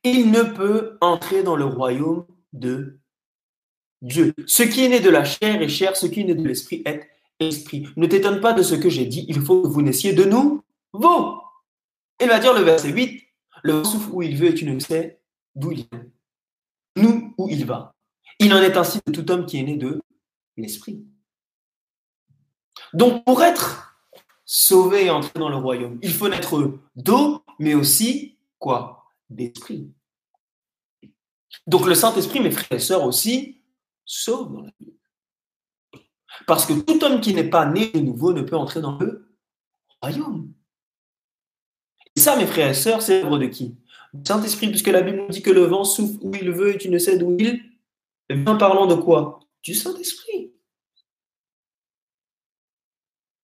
[0.03, 2.99] il ne peut entrer dans le royaume de
[4.01, 4.33] Dieu.
[4.45, 6.83] Ce qui est né de la chair est chair, ce qui est né de l'esprit
[6.85, 7.87] est esprit.
[7.95, 10.63] Ne t'étonne pas de ce que j'ai dit, il faut que vous naissiez de nous,
[10.91, 11.39] vous.
[12.21, 13.23] Il va dire le verset 8,
[13.63, 15.21] le souffle où il veut et tu ne sais
[15.55, 16.05] d'où il vient.
[16.95, 17.95] Nous, où il va.
[18.39, 20.01] Il en est ainsi de tout homme qui est né de
[20.57, 21.05] l'esprit.
[22.93, 23.97] Donc pour être
[24.45, 29.05] sauvé et entrer dans le royaume, il faut naître d'eau, mais aussi quoi?
[29.29, 29.91] D'esprit.
[31.65, 33.61] Donc le Saint-Esprit, mes frères et sœurs aussi,
[34.05, 34.93] sauve dans la vie.
[36.45, 39.35] Parce que tout homme qui n'est pas né de nouveau ne peut entrer dans le
[40.01, 40.53] royaume.
[42.15, 43.75] Et ça, mes frères et sœurs, c'est l'œuvre de qui?
[44.13, 46.77] Du Saint-Esprit, puisque la Bible nous dit que le vent souffle où il veut et
[46.77, 47.63] tu ne sais d'où il
[48.29, 48.55] vient.
[48.57, 49.39] Parlant de quoi?
[49.63, 50.51] Du Saint-Esprit.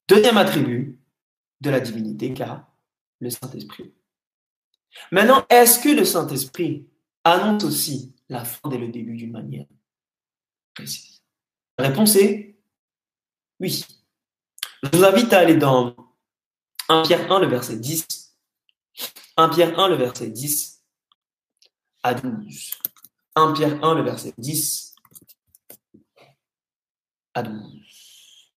[0.08, 0.99] Deuxième attribut
[1.62, 2.71] de la divinité, car
[3.19, 3.93] le Saint-Esprit.
[5.12, 6.88] Maintenant, est-ce que le Saint-Esprit
[7.23, 9.65] annonce aussi la fin dès le début d'une manière
[11.77, 12.55] la réponse est
[13.60, 13.86] oui.
[14.84, 15.95] Je vous invite à aller dans
[16.88, 18.28] 1 Pierre 1, le verset 10.
[19.39, 20.84] 1 Pierre 1, le verset 10
[22.04, 22.71] à 12.
[23.36, 24.95] 1 Pierre 1, le verset 10
[27.36, 28.52] à 12.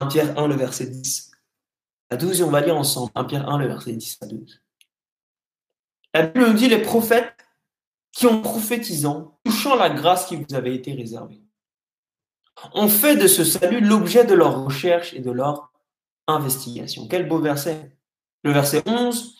[0.00, 1.30] 1 Pierre 1, le verset 10
[2.10, 3.12] à 12, et on va lire ensemble.
[3.14, 4.60] 1 Pierre 1, le verset 10 à 12.
[6.12, 7.46] La Bible nous dit les prophètes
[8.10, 11.44] qui ont prophétisant, touchant la grâce qui vous avait été réservée,
[12.72, 15.72] ont fait de ce salut l'objet de leur recherche et de leur
[16.26, 17.06] investigation.
[17.06, 17.96] Quel beau verset.
[18.44, 19.36] Le verset 11,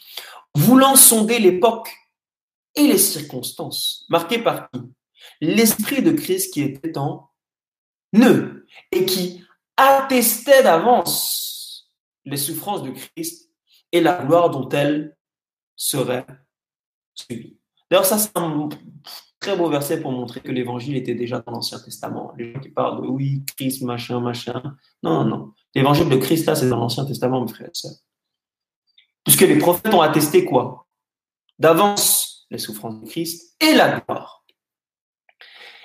[0.55, 1.95] voulant sonder l'époque
[2.75, 4.81] et les circonstances, marquées par qui?
[5.41, 7.31] L'Esprit de Christ qui était en
[8.17, 9.45] eux et qui
[9.77, 11.91] attestait d'avance
[12.25, 13.51] les souffrances de Christ
[13.93, 15.17] et la gloire dont elles
[15.77, 16.27] seraient
[17.15, 17.59] suivies.
[17.91, 18.69] D'ailleurs, ça, c'est un
[19.39, 22.33] très beau verset pour montrer que l'évangile était déjà dans l'Ancien Testament.
[22.39, 24.63] Les gens qui parlent de oui, Christ, machin, machin.
[25.03, 25.53] Non, non, non.
[25.75, 27.93] L'évangile de Christ, là, c'est dans l'Ancien Testament, mes frères et sœurs.
[29.25, 30.87] Puisque les prophètes ont attesté quoi?
[31.59, 34.45] D'avance, les souffrances de Christ et la gloire.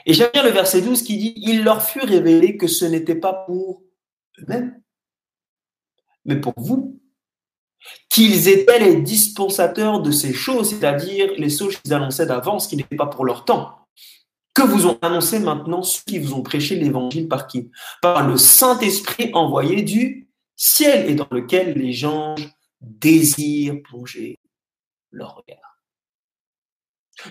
[0.05, 3.15] Et j'aime bien le verset 12 qui dit Il leur fut révélé que ce n'était
[3.15, 3.83] pas pour
[4.39, 4.81] eux-mêmes,
[6.25, 6.99] mais pour vous,
[8.09, 12.95] qu'ils étaient les dispensateurs de ces choses, c'est-à-dire les choses qu'ils annonçaient d'avance, qui n'étaient
[12.95, 13.75] pas pour leur temps.
[14.53, 17.71] Que vous ont annoncé maintenant ceux qui vous ont prêché l'évangile par qui?
[18.01, 22.35] Par le Saint-Esprit envoyé du ciel et dans lequel les gens
[22.81, 24.39] désirent plonger
[25.11, 25.83] leur regard.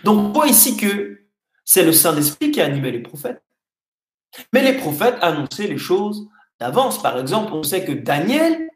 [0.04, 1.26] Donc on voit ici que
[1.64, 3.42] c'est le Saint-Esprit qui animait les prophètes.
[4.52, 7.02] Mais les prophètes annonçaient les choses d'avance.
[7.02, 8.70] Par exemple, on sait que Daniel,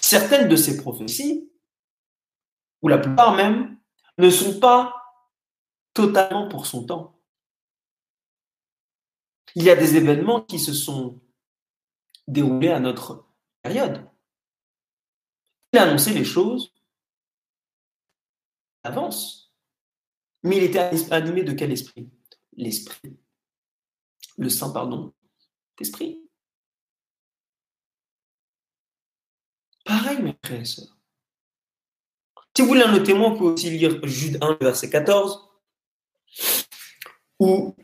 [0.00, 1.50] certaines de ses prophéties,
[2.82, 3.78] ou la plupart même,
[4.18, 4.94] ne sont pas
[5.94, 7.20] totalement pour son temps.
[9.54, 11.20] Il y a des événements qui se sont
[12.26, 13.26] déroulés à notre
[13.62, 14.08] période.
[15.72, 16.72] Il a annoncé les choses
[18.84, 19.54] d'avance.
[20.42, 22.08] Mais il était animé de quel esprit?
[22.56, 23.18] L'esprit.
[24.36, 25.12] Le Saint, pardon,
[25.78, 26.22] l'esprit.
[29.84, 30.96] Pareil, mes frères et sœurs.
[32.56, 35.48] Si vous voulez un témoin, vous pouvez aussi lire Jude 1, verset 14,
[37.38, 37.76] où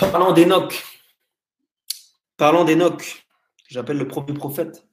[0.00, 0.82] Parlant d'Enoch,
[2.38, 3.26] parlant d'Enoch,
[3.68, 4.88] j'appelle le premier prophète.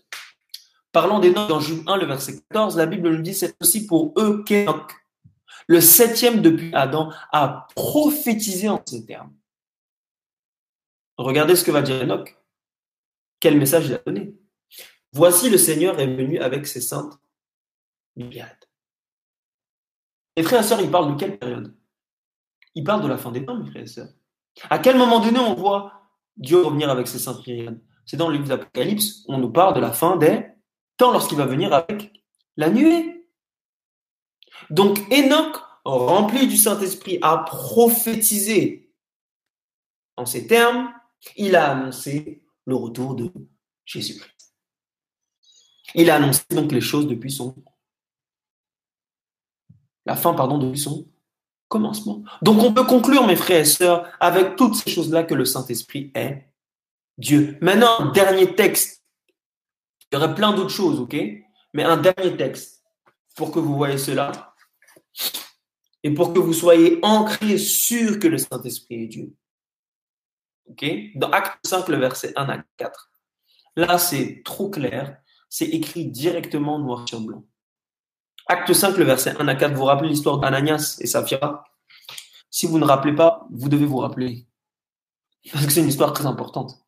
[0.91, 4.13] Parlant d'Enoch dans Jude 1, le verset 14, la Bible nous dit c'est aussi pour
[4.17, 4.93] eux qu'Enoch,
[5.67, 9.33] le septième depuis Adam, a prophétisé en ces termes.
[11.17, 12.37] Regardez ce que va dire Enoch.
[13.39, 14.33] Quel message il a donné.
[15.11, 17.19] Voici le Seigneur est venu avec ses saintes
[18.15, 18.65] myriades.
[20.35, 21.75] Et frères et sœurs, il parle de quelle période?
[22.75, 24.09] Il parle de la fin des temps, mes frères et sœurs.
[24.69, 25.93] À quel moment donné on voit
[26.35, 27.81] Dieu revenir avec ses saintes myriades?
[28.05, 30.45] C'est dans le livre d'Apocalypse, on nous parle de la fin des
[30.97, 32.23] temps lorsqu'il va venir avec
[32.55, 33.25] la nuée.
[34.69, 38.91] Donc Enoch, rempli du Saint-Esprit, a prophétisé
[40.17, 40.91] en ces termes,
[41.35, 43.31] il a annoncé le retour de
[43.85, 44.53] Jésus-Christ.
[45.95, 47.55] Il a annoncé donc les choses depuis son
[50.07, 51.05] la fin pardon depuis son
[51.67, 52.23] commencement.
[52.41, 56.11] Donc on peut conclure, mes frères et sœurs, avec toutes ces choses-là que le Saint-Esprit
[56.15, 56.49] est
[57.17, 57.57] Dieu.
[57.61, 58.96] Maintenant, dernier texte.
[60.11, 61.15] Il y aurait plein d'autres choses, ok?
[61.73, 62.83] Mais un dernier texte
[63.35, 64.53] pour que vous voyez cela
[66.03, 69.35] et pour que vous soyez ancrés sur que le Saint-Esprit est Dieu.
[70.69, 70.85] Ok?
[71.15, 73.11] Dans Acte 5, le verset 1 à 4.
[73.75, 75.17] Là, c'est trop clair.
[75.49, 77.45] C'est écrit directement noir sur blanc.
[78.47, 81.63] Acte 5, le verset 1 à 4, vous, vous rappelez l'histoire d'Ananias et Saphira?
[82.49, 84.47] Si vous ne rappelez pas, vous devez vous rappeler.
[85.51, 86.86] Parce que c'est une histoire très importante.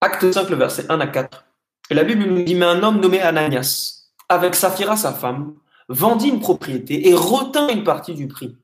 [0.00, 1.44] Acte 5, le verset 1 à 4.
[1.90, 5.54] Et la Bible nous dit, mais un homme nommé Ananias, avec Saphira sa femme,
[5.88, 8.56] vendit une propriété et retint une partie du prix.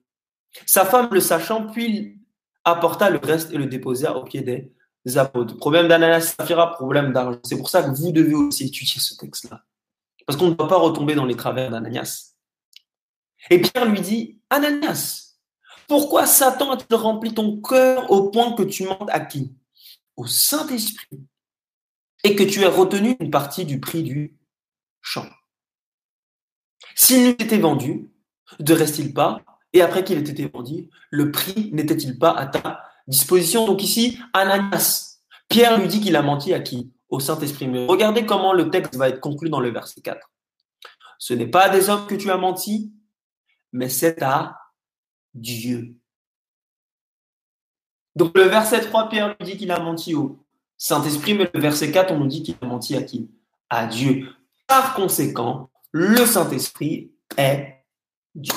[0.64, 2.18] Sa femme le sachant, puis
[2.64, 4.72] apporta le reste et le déposa au pied des
[5.61, 7.38] Problème d'ananas Saphira, problème d'argent.
[7.44, 9.62] C'est pour ça que vous devez aussi étudier ce texte-là.
[10.27, 12.33] Parce qu'on ne doit pas retomber dans les travers d'Ananias.
[13.51, 15.37] Et Pierre lui dit, Ananias,
[15.87, 19.55] pourquoi Satan a-t-il rempli ton cœur au point que tu mentes à qui?
[20.16, 21.20] Au Saint-Esprit.
[22.24, 24.37] Et que tu aies retenu une partie du prix du
[25.00, 25.29] champ.
[26.94, 28.11] S'il n'eût été vendu,
[28.59, 32.83] ne reste-t-il pas Et après qu'il ait été vendu, le prix n'était-il pas à ta
[33.07, 33.66] disposition?
[33.66, 36.92] Donc ici, Ananias, Pierre lui dit qu'il a menti à qui?
[37.09, 37.68] Au Saint-Esprit.
[37.68, 40.29] Mais regardez comment le texte va être conclu dans le verset 4.
[41.18, 42.92] Ce n'est pas à des hommes que tu as menti,
[43.72, 44.57] mais c'est à
[45.35, 45.96] Dieu.
[48.16, 50.38] Donc le verset 3, Pierre lui dit qu'il a menti au
[50.79, 53.31] Saint-Esprit, mais le verset 4, on nous dit qu'il a menti à qui?
[53.68, 54.35] À Dieu.
[54.66, 57.85] Par conséquent, le Saint-Esprit est
[58.35, 58.55] Dieu.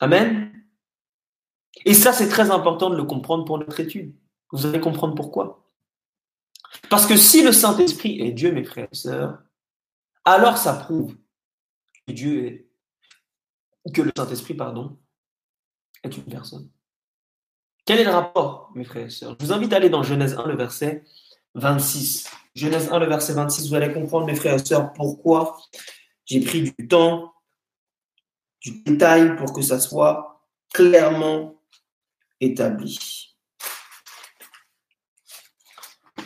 [0.00, 0.52] Amen.
[1.84, 4.14] Et ça, c'est très important de le comprendre pour notre étude.
[4.52, 5.70] Vous allez comprendre pourquoi.
[6.88, 9.38] Parce que si le Saint-Esprit est Dieu, mes frères et sœurs,
[10.24, 11.14] alors ça prouve
[12.06, 14.98] que Dieu est, que le Saint-Esprit, pardon,
[16.02, 16.70] est une personne.
[17.86, 19.36] Quel est le rapport, mes frères et sœurs?
[19.38, 21.04] Je vous invite à aller dans Genèse 1, le verset
[21.54, 22.28] 26.
[22.56, 25.56] Genèse 1, le verset 26, vous allez comprendre, mes frères et sœurs, pourquoi
[26.24, 27.32] j'ai pris du temps,
[28.60, 30.42] du détail pour que ça soit
[30.74, 31.60] clairement
[32.40, 33.36] établi.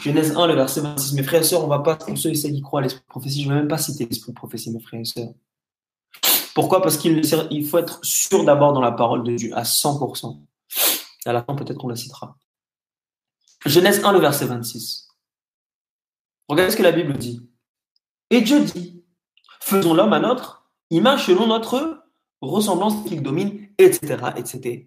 [0.00, 1.12] Genèse 1, le verset 26.
[1.12, 2.84] Mes frères et sœurs, on ne va pas, pour ceux et celles qui croient à
[2.84, 5.04] l'esprit de prophétie, je ne vais même pas citer l'esprit de prophétie, mes frères et
[5.04, 5.34] sœurs.
[6.54, 6.80] Pourquoi?
[6.80, 10.40] Parce qu'il faut être sûr d'abord dans la parole de Dieu, à 100%.
[11.26, 12.36] À la fin, peut-être qu'on la citera.
[13.66, 15.08] Genèse 1, le verset 26.
[16.48, 17.48] Regardez ce que la Bible dit.
[18.30, 19.04] Et Dieu dit,
[19.60, 22.04] faisons l'homme à notre image selon notre
[22.40, 24.86] ressemblance qu'il domine, etc., etc.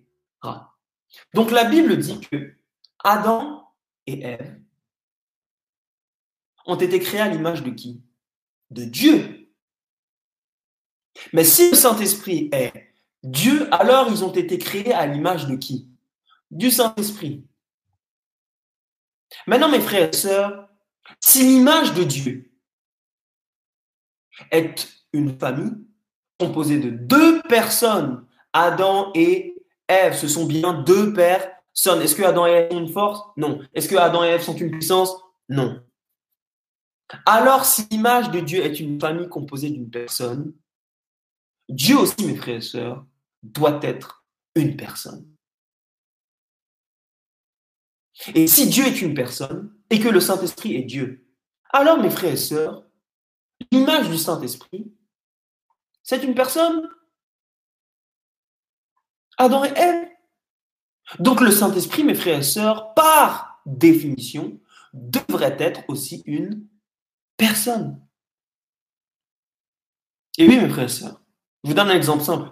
[1.33, 2.55] Donc la Bible dit que
[3.03, 3.67] Adam
[4.07, 4.59] et Ève
[6.65, 8.01] ont été créés à l'image de qui?
[8.71, 9.51] De Dieu.
[11.31, 15.92] Mais si le Saint-Esprit est Dieu, alors ils ont été créés à l'image de qui?
[16.53, 17.43] Du Saint-Esprit.
[19.47, 20.69] Maintenant, mes frères et sœurs,
[21.19, 22.53] si l'image de Dieu
[24.51, 25.73] est une famille
[26.39, 29.55] composée de deux personnes, Adam et
[29.87, 32.01] Ève, ce sont bien deux personnes.
[32.03, 33.19] Est-ce que Adam et Ève sont une force?
[33.35, 33.59] Non.
[33.73, 35.11] Est-ce que Adam et Ève sont une puissance?
[35.49, 35.83] Non.
[37.25, 40.53] Alors, si l'image de Dieu est une famille composée d'une personne,
[41.67, 43.05] Dieu aussi, mes frères et sœurs,
[43.41, 44.23] doit être
[44.55, 45.32] une personne.
[48.35, 51.25] Et si Dieu est une personne et que le Saint-Esprit est Dieu,
[51.71, 52.83] alors mes frères et sœurs,
[53.71, 54.93] l'image du Saint-Esprit,
[56.03, 56.89] c'est une personne.
[59.37, 60.09] Adam et Ève.
[61.19, 64.59] Donc le Saint-Esprit, mes frères et sœurs, par définition,
[64.93, 66.67] devrait être aussi une
[67.35, 67.99] personne.
[70.37, 71.21] Et oui, mes frères et sœurs,
[71.63, 72.51] je vous donne un exemple simple.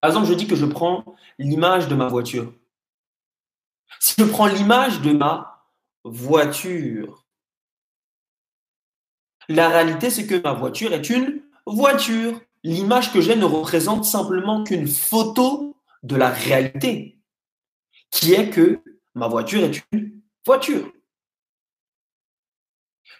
[0.00, 2.52] Par exemple, je dis que je prends l'image de ma voiture.
[4.00, 5.64] Si je prends l'image de ma
[6.04, 7.26] voiture,
[9.48, 12.40] la réalité, c'est que ma voiture est une voiture.
[12.64, 17.20] L'image que j'ai ne représente simplement qu'une photo de la réalité,
[18.10, 18.82] qui est que
[19.14, 20.92] ma voiture est une voiture.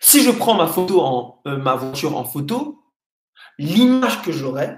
[0.01, 2.83] Si je prends ma photo en euh, voiture en photo,
[3.59, 4.77] l'image que j'aurai,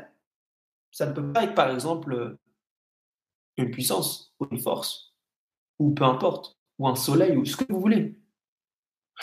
[0.91, 2.39] ça ne peut pas être par exemple
[3.57, 5.08] une puissance ou une force,
[5.79, 8.19] ou peu importe, ou un soleil, ou ce que vous voulez.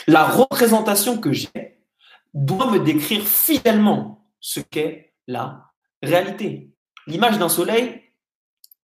[0.07, 1.79] La représentation que j'ai
[2.33, 5.71] doit me décrire fidèlement ce qu'est la
[6.03, 6.71] réalité.
[7.07, 8.01] L'image d'un soleil,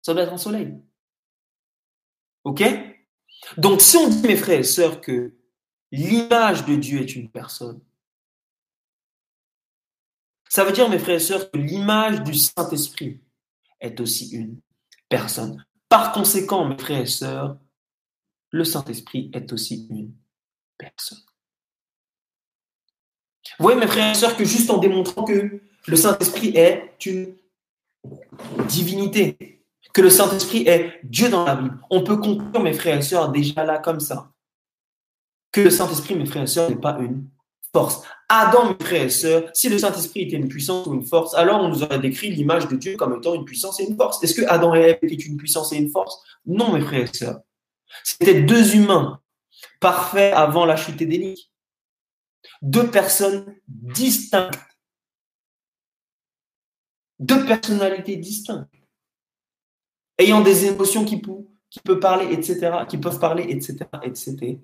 [0.01, 0.75] ça doit être un soleil.
[2.43, 2.63] OK?
[3.57, 5.33] Donc si on dit, mes frères et sœurs, que
[5.91, 7.81] l'image de Dieu est une personne,
[10.49, 13.19] ça veut dire, mes frères et sœurs, que l'image du Saint-Esprit
[13.79, 14.59] est aussi une
[15.09, 15.65] personne.
[15.89, 17.57] Par conséquent, mes frères et sœurs,
[18.51, 20.13] le Saint-Esprit est aussi une
[20.77, 21.19] personne.
[23.59, 27.35] Vous voyez, mes frères et sœurs, que juste en démontrant que le Saint-Esprit est une
[28.67, 29.63] divinité,
[29.93, 33.31] que le Saint-Esprit est Dieu dans la Bible, on peut conclure, mes frères et sœurs,
[33.31, 34.31] déjà là comme ça,
[35.51, 37.29] que le Saint-Esprit, mes frères et sœurs, n'est pas une
[37.73, 38.03] force.
[38.29, 41.61] Adam, mes frères et sœurs, si le Saint-Esprit était une puissance ou une force, alors
[41.61, 44.21] on nous aurait décrit l'image de Dieu comme étant une puissance et une force.
[44.23, 46.21] Est-ce que Adam et Ève étaient une puissance et une force?
[46.45, 47.39] Non, mes frères et sœurs.
[48.03, 49.21] C'était deux humains
[49.79, 51.51] parfaits avant la chute édénique.
[52.61, 54.59] Deux personnes distinctes.
[57.19, 58.69] Deux personnalités distinctes.
[60.17, 61.21] Ayant des émotions qui,
[61.69, 64.59] qui peuvent parler, etc., qui peuvent parler, etc., etc.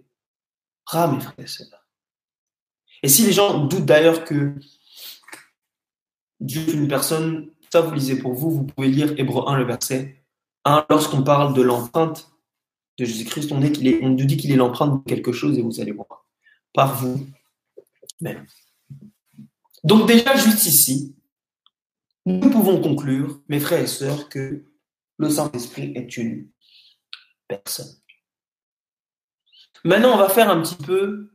[0.87, 1.82] Ah, mes frères et sœurs.
[3.03, 4.55] Et si les gens doutent d'ailleurs que
[6.39, 9.65] Dieu est une personne, ça vous lisez pour vous, vous pouvez lire Hébreu 1, le
[9.65, 10.23] verset
[10.63, 10.85] 1.
[10.89, 12.31] Lorsqu'on parle de l'empreinte
[12.97, 15.91] de Jésus-Christ, on, on nous dit qu'il est l'empreinte de quelque chose et vous allez
[15.91, 16.25] voir.
[16.73, 17.27] Par vous
[18.21, 18.45] même.
[19.83, 21.15] Donc déjà, juste ici,
[22.25, 24.63] nous pouvons conclure, mes frères et sœurs, que
[25.17, 26.49] le Saint-Esprit est une
[27.49, 27.93] personne.
[29.83, 31.32] Maintenant, on va faire un petit peu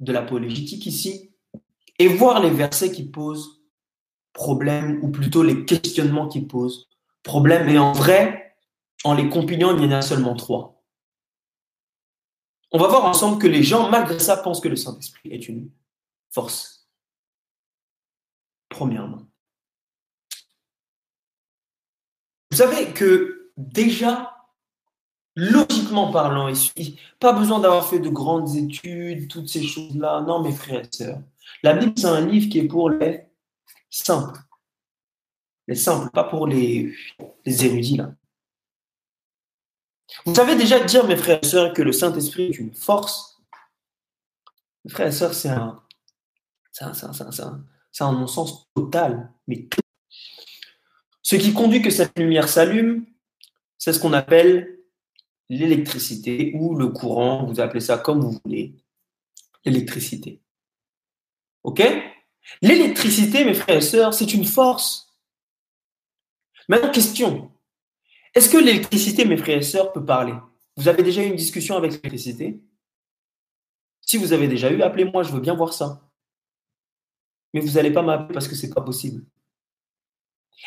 [0.00, 1.32] de l'apologétique ici
[1.98, 3.62] et voir les versets qui posent
[4.32, 6.88] problème, ou plutôt les questionnements qui posent
[7.22, 7.68] problème.
[7.68, 8.56] Et en vrai,
[9.04, 10.82] en les compilant, il y en a seulement trois.
[12.72, 15.70] On va voir ensemble que les gens, malgré ça, pensent que le Saint-Esprit est une
[16.30, 16.88] force.
[18.68, 19.28] Premièrement.
[22.50, 24.33] Vous savez que déjà,
[25.36, 26.52] logiquement parlant,
[27.18, 30.22] pas besoin d'avoir fait de grandes études, toutes ces choses-là.
[30.26, 31.20] Non, mes frères et sœurs.
[31.62, 33.24] La Bible, c'est un livre qui est pour les
[33.90, 34.38] simples.
[35.66, 36.94] Les simples, pas pour les,
[37.46, 38.14] érudits, là.
[40.26, 43.42] Vous savez déjà dire, mes frères et sœurs, que le Saint-Esprit est une force?
[44.84, 45.82] Mes frères et sœurs, c'est un,
[46.70, 47.64] c'est un, un,
[48.00, 49.32] un non-sens total.
[49.48, 49.68] Mais
[51.22, 53.06] ce qui conduit que cette lumière s'allume,
[53.78, 54.83] c'est ce qu'on appelle
[55.48, 58.74] l'électricité ou le courant, vous appelez ça comme vous voulez,
[59.64, 60.42] l'électricité.
[61.62, 61.82] OK?
[62.62, 65.16] L'électricité, mes frères et sœurs, c'est une force.
[66.68, 67.52] Maintenant, question.
[68.34, 70.34] Est-ce que l'électricité, mes frères et sœurs, peut parler?
[70.76, 72.60] Vous avez déjà eu une discussion avec l'électricité?
[74.00, 76.10] Si vous avez déjà eu, appelez-moi, je veux bien voir ça.
[77.52, 79.24] Mais vous n'allez pas m'appeler parce que ce n'est pas possible.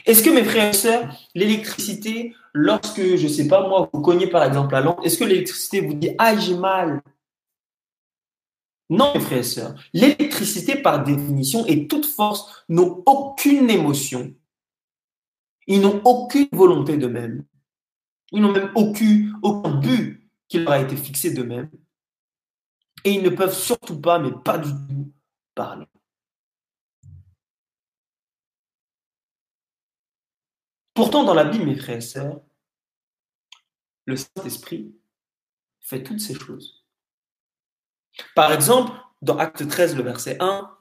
[0.05, 4.27] Est-ce que mes frères et sœurs, l'électricité, lorsque, je ne sais pas moi, vous cognez
[4.27, 7.01] par exemple la lampe, est-ce que l'électricité vous dit Ah, j'ai mal?
[8.89, 9.75] Non, mes frères et sœurs.
[9.93, 14.33] L'électricité, par définition, et toute force, n'ont aucune émotion.
[15.67, 17.43] Ils n'ont aucune volonté d'eux-mêmes.
[18.31, 21.69] Ils n'ont même aucun, aucun but qui leur a été fixé d'eux-mêmes.
[23.03, 25.11] Et ils ne peuvent surtout pas, mais pas du tout,
[25.53, 25.85] parler.
[30.97, 32.41] Pourtant, dans la Bible, mes frères et sœurs,
[34.05, 34.95] le Saint-Esprit
[35.79, 36.87] fait toutes ces choses.
[38.33, 38.91] Par exemple,
[39.21, 40.75] dans Acte 13, le verset 1,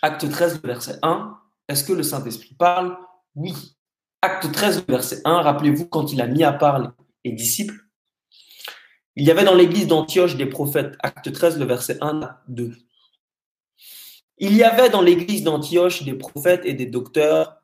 [0.00, 1.36] Acte 13, le verset 1,
[1.66, 2.96] est-ce que le Saint-Esprit parle?
[3.34, 3.76] Oui.
[4.22, 7.74] Acte 13, le verset 1, rappelez-vous quand il a mis à part les disciples,
[9.16, 10.94] il y avait dans l'église d'Antioche des prophètes.
[11.00, 12.70] Acte 13, le verset 1 à 2.
[14.38, 17.60] Il y avait dans l'église d'Antioche des prophètes et des docteurs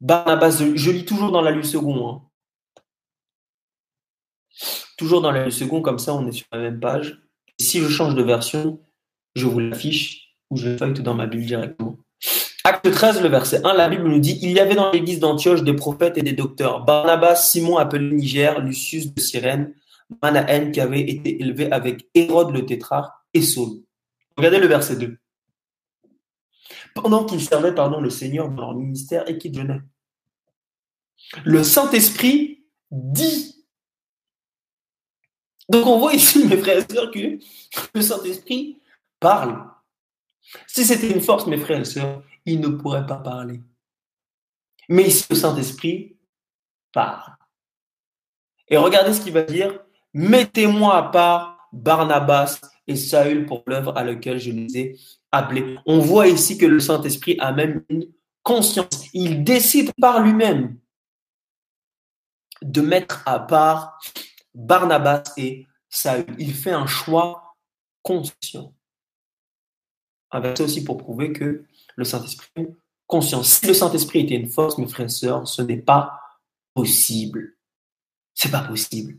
[0.00, 2.08] Barnabas, je lis toujours dans la Lue second.
[2.08, 2.22] Hein.
[4.96, 7.20] Toujours dans la Lue second, comme ça on est sur la même page.
[7.58, 8.80] si je change de version,
[9.34, 11.98] je vous l'affiche ou je feuille dans ma Bible directement.
[12.64, 15.62] Acte 13, le verset 1, la Bible nous dit Il y avait dans l'église d'Antioche
[15.62, 16.84] des prophètes et des docteurs.
[16.84, 19.74] Barnabas, Simon appelé Niger, Lucius de Cyrène,
[20.22, 23.82] Manahen qui avait été élevé avec Hérode le tétrarque et Saul.
[24.36, 25.19] Regardez le verset 2
[26.94, 29.82] pendant qu'ils servaient pardon, le Seigneur dans leur ministère et qu'ils jeûnaient.
[31.44, 33.64] Le Saint-Esprit dit.
[35.68, 37.38] Donc on voit ici, mes frères et sœurs, que
[37.94, 38.80] le Saint-Esprit
[39.18, 39.70] parle.
[40.66, 43.60] Si c'était une force, mes frères et sœurs, il ne pourrait pas parler.
[44.88, 46.16] Mais ici, le Saint-Esprit
[46.92, 47.36] parle.
[48.68, 49.80] Et regardez ce qu'il va dire.
[50.12, 52.60] Mettez-moi à part Barnabas
[52.96, 55.00] Saül pour l'œuvre à laquelle je les ai
[55.32, 55.78] appelés.
[55.86, 58.06] On voit ici que le Saint-Esprit a même une
[58.42, 59.06] conscience.
[59.12, 60.78] Il décide par lui-même
[62.62, 63.98] de mettre à part
[64.54, 66.34] Barnabas et Saül.
[66.38, 67.56] Il fait un choix
[68.02, 68.74] conscient.
[70.30, 71.64] Avec aussi pour prouver que
[71.96, 72.70] le Saint-Esprit est
[73.06, 73.42] conscient.
[73.42, 76.20] Si le Saint-Esprit était une force, mes frères et sœurs, ce n'est pas
[76.74, 77.56] possible.
[78.34, 79.18] C'est pas possible.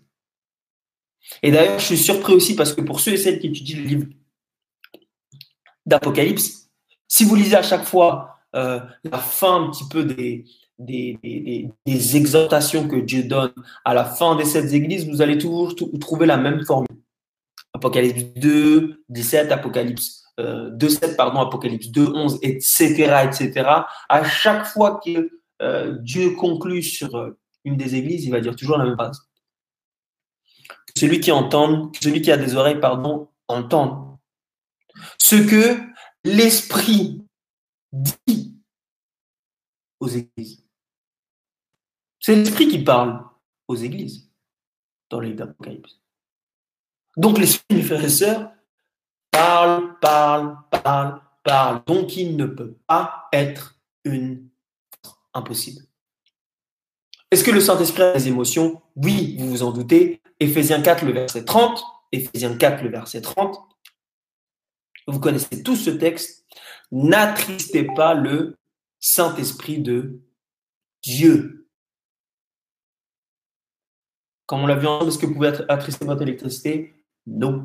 [1.43, 3.83] Et d'ailleurs, je suis surpris aussi parce que pour ceux et celles qui étudient le
[3.83, 4.05] livre
[5.85, 6.69] d'Apocalypse,
[7.07, 10.45] si vous lisez à chaque fois euh, la fin un petit peu des,
[12.15, 13.53] exhortations que Dieu donne
[13.85, 16.87] à la fin des sept églises, vous allez toujours trouver la même formule.
[17.73, 23.69] Apocalypse 2, 17, Apocalypse euh, 2, 7, pardon, Apocalypse 2, 11, etc., etc.
[24.09, 25.29] À chaque fois que
[25.61, 29.19] euh, Dieu conclut sur euh, une des églises, il va dire toujours la même phrase
[30.95, 33.27] celui qui entend, celui qui a des oreilles, pardon.
[35.17, 35.79] Ce que
[36.23, 37.25] l'Esprit
[37.91, 38.55] dit
[39.99, 40.65] aux églises.
[42.19, 43.23] C'est l'Esprit qui parle
[43.67, 44.29] aux églises
[45.09, 45.99] dans les d'Apocalypse.
[47.17, 48.51] Donc l'Esprit, mes frères et sœurs,
[49.31, 51.83] parle, parle, parle, parle.
[51.85, 54.49] Donc il ne peut pas être une
[55.33, 55.85] impossible.
[57.31, 58.81] Est-ce que le Saint-Esprit a des émotions?
[58.95, 60.21] Oui, vous vous en doutez.
[60.41, 61.83] Éphésiens 4, le verset 30.
[62.11, 63.57] Éphésiens 4, le verset 30.
[65.07, 66.45] Vous connaissez tous ce texte.
[66.91, 68.57] N'attristez pas le
[68.99, 70.19] Saint-Esprit de
[71.03, 71.67] Dieu.
[74.47, 76.93] Comme on l'a vu ensemble, est-ce que vous pouvez attrister votre électricité?
[77.27, 77.63] Non.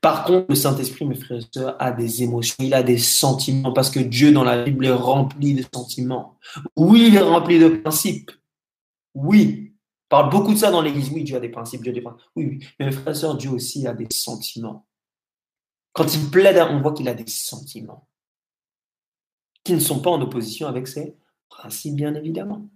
[0.00, 3.72] Par contre, le Saint-Esprit, mes frères et sœurs, a des émotions, il a des sentiments,
[3.72, 6.38] parce que Dieu, dans la Bible, est rempli de sentiments.
[6.76, 8.32] Oui, il est rempli de principes.
[9.14, 9.67] Oui,
[10.08, 11.10] parle beaucoup de ça dans l'Église.
[11.10, 12.26] Oui, Dieu a des principes, Dieu a des principes.
[12.36, 12.66] Oui, oui.
[12.78, 14.86] Mais mes frères et sœurs, Dieu aussi a des sentiments.
[15.92, 18.08] Quand il plaide, on voit qu'il a des sentiments
[19.64, 21.14] qui ne sont pas en opposition avec ses
[21.50, 22.68] principes, bien évidemment.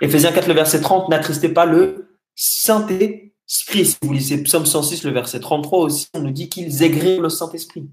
[0.00, 3.84] Éphésiens 4, le verset 30, n'attristez pas le Saint-Esprit.
[3.84, 7.28] Si vous lisez Psaume 106, le verset 33 aussi, on nous dit qu'ils aigrirent le
[7.28, 7.90] Saint-Esprit.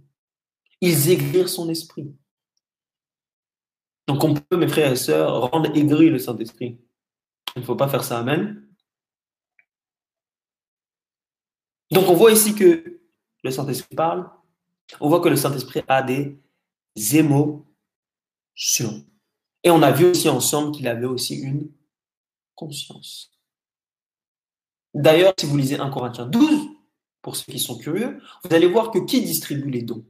[0.81, 2.09] Ils aigrirent son esprit.
[4.07, 6.79] Donc on peut, mes frères et sœurs, rendre aigri le Saint-Esprit.
[7.59, 8.65] Il ne faut pas faire ça, Amen.
[11.91, 13.01] Donc on voit ici que
[13.43, 14.31] le Saint-Esprit parle.
[15.01, 16.39] On voit que le Saint-Esprit a des
[16.95, 17.65] émotions.
[19.61, 21.69] Et on a vu aussi ensemble qu'il avait aussi une
[22.55, 23.37] conscience.
[24.93, 26.69] D'ailleurs, si vous lisez 1 Corinthiens 12,
[27.21, 30.05] pour ceux qui sont curieux, vous allez voir que qui distribue les dons?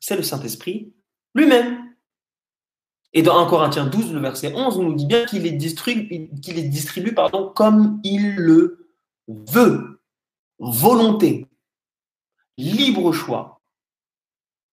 [0.00, 0.94] C'est le Saint-Esprit
[1.34, 1.81] lui-même.
[3.14, 6.30] Et dans 1 Corinthiens 12, le verset 11, on nous dit bien qu'il est distribué,
[6.40, 8.88] qu'il est distribué pardon, comme il le
[9.28, 10.00] veut.
[10.58, 11.46] Volonté,
[12.56, 13.60] libre choix,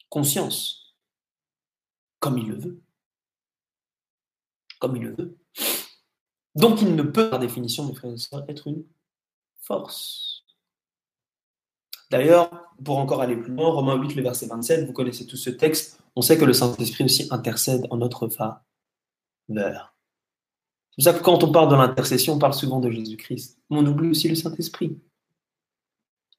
[0.10, 0.96] conscience,
[2.20, 2.82] comme il le veut.
[4.80, 5.38] Comme il le veut.
[6.56, 8.86] Donc il ne peut, par définition, mes frères et sœurs, être une
[9.62, 10.29] force.
[12.10, 12.50] D'ailleurs,
[12.84, 16.02] pour encore aller plus loin, Romains 8, le verset 27, vous connaissez tout ce texte,
[16.16, 18.62] on sait que le Saint-Esprit aussi intercède en notre faveur.
[19.48, 23.60] C'est pour ça que quand on parle de l'intercession, on parle souvent de Jésus-Christ.
[23.70, 24.98] Mais on oublie aussi le Saint-Esprit,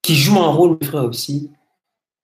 [0.03, 1.51] qui joue un rôle, mes frères, aussi,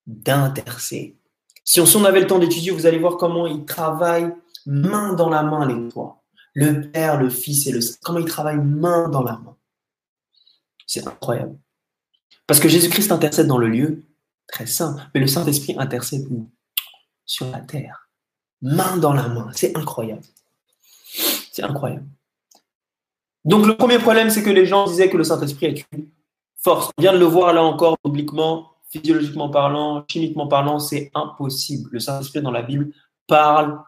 [0.07, 1.17] d'intercéder.
[1.65, 4.33] Si on, avait le temps d'étudier, vous allez voir comment il travaille
[4.67, 6.23] main dans la main les trois.
[6.55, 7.99] Le Père, le Fils et le Saint.
[8.05, 9.57] Comment ils travaillent main dans la main.
[10.87, 11.59] C'est incroyable.
[12.47, 14.03] Parce que Jésus-Christ intercède dans le lieu
[14.47, 16.51] très saint, mais le Saint-Esprit intercède où?
[17.25, 18.09] Sur la terre.
[18.63, 19.51] Main dans la main.
[19.53, 20.23] C'est incroyable.
[21.53, 22.07] C'est incroyable.
[23.45, 26.09] Donc le premier problème, c'est que les gens disaient que le Saint-Esprit est une
[26.57, 26.91] force.
[26.97, 31.91] On vient de le voir là encore, publiquement, physiologiquement parlant, chimiquement parlant, c'est impossible.
[31.93, 32.93] Le Saint-Esprit dans la Bible
[33.27, 33.81] parle,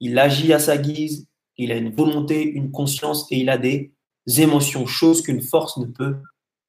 [0.00, 3.92] il agit à sa guise, il a une volonté, une conscience et il a des
[4.38, 6.16] émotions, choses qu'une force ne peut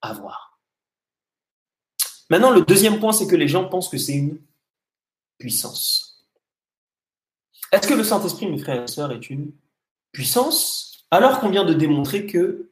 [0.02, 0.51] avoir.
[2.32, 4.39] Maintenant, le deuxième point, c'est que les gens pensent que c'est une
[5.38, 6.25] puissance.
[7.73, 9.51] Est-ce que le Saint-Esprit, mes frères et sœurs, est une
[10.13, 12.71] puissance alors qu'on vient de démontrer que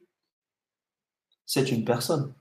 [1.44, 2.32] c'est une personne?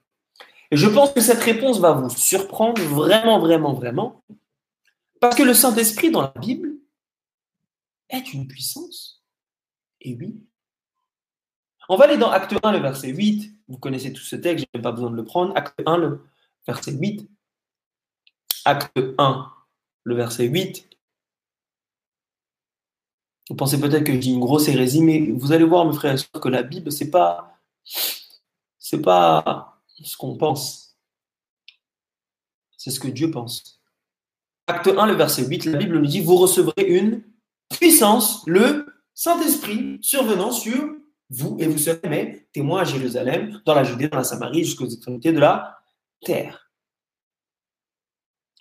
[0.71, 4.23] Et je pense que cette réponse va vous surprendre vraiment, vraiment, vraiment.
[5.19, 6.71] Parce que le Saint-Esprit dans la Bible
[8.07, 9.21] est une puissance.
[9.99, 10.41] Et oui.
[11.89, 13.51] On va aller dans Acte 1, le verset 8.
[13.67, 15.51] Vous connaissez tout ce texte, je n'ai pas besoin de le prendre.
[15.57, 16.21] Acte 1, le
[16.67, 17.29] verset 8.
[18.65, 19.51] Acte 1,
[20.03, 20.89] le verset 8.
[23.49, 26.17] Vous pensez peut-être que j'ai une grosse hérésie, mais vous allez voir, mes frères et
[26.17, 27.59] sœurs, que la Bible, c'est pas,
[29.03, 30.97] pas ce qu'on pense.
[32.77, 33.81] C'est ce que Dieu pense.
[34.67, 37.23] Acte 1, le verset 8, la Bible nous dit, vous recevrez une
[37.69, 38.85] puissance, le
[39.15, 40.95] Saint-Esprit, survenant sur
[41.31, 44.87] vous, et vous serez mes témoins à Jérusalem, dans la Judée, dans la Samarie, jusqu'aux
[44.87, 45.79] extrémités de la
[46.21, 46.71] terre.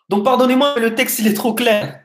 [0.08, 2.04] Donc pardonnez-moi, mais le texte, il est trop clair.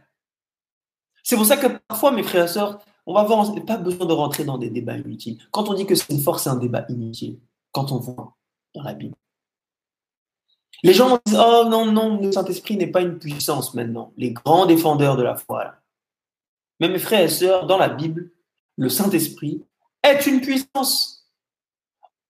[1.23, 4.13] C'est pour ça que parfois, mes frères et sœurs, on va voir, pas besoin de
[4.13, 5.39] rentrer dans des débats inutiles.
[5.51, 7.39] Quand on dit que c'est une force, c'est un débat inutile.
[7.71, 8.35] Quand on voit
[8.75, 9.15] dans la Bible.
[10.83, 14.11] Les gens disent Oh non, non, le Saint-Esprit n'est pas une puissance maintenant.
[14.17, 15.75] Les grands défendeurs de la foi.
[16.79, 18.31] Mais mes frères et sœurs, dans la Bible,
[18.77, 19.63] le Saint-Esprit
[20.01, 21.29] est une puissance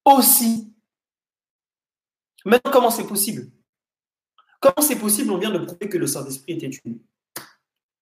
[0.06, 0.73] aussi.
[2.46, 3.50] Maintenant, comment c'est possible?
[4.60, 5.32] Comment c'est possible?
[5.32, 7.00] On vient de prouver que le Saint-Esprit était une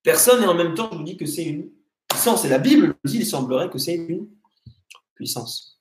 [0.04, 1.70] personne et en même temps, je vous dis que c'est une
[2.08, 2.46] puissance.
[2.46, 4.28] Et la Bible dit il semblerait que c'est une
[5.16, 5.80] puissance.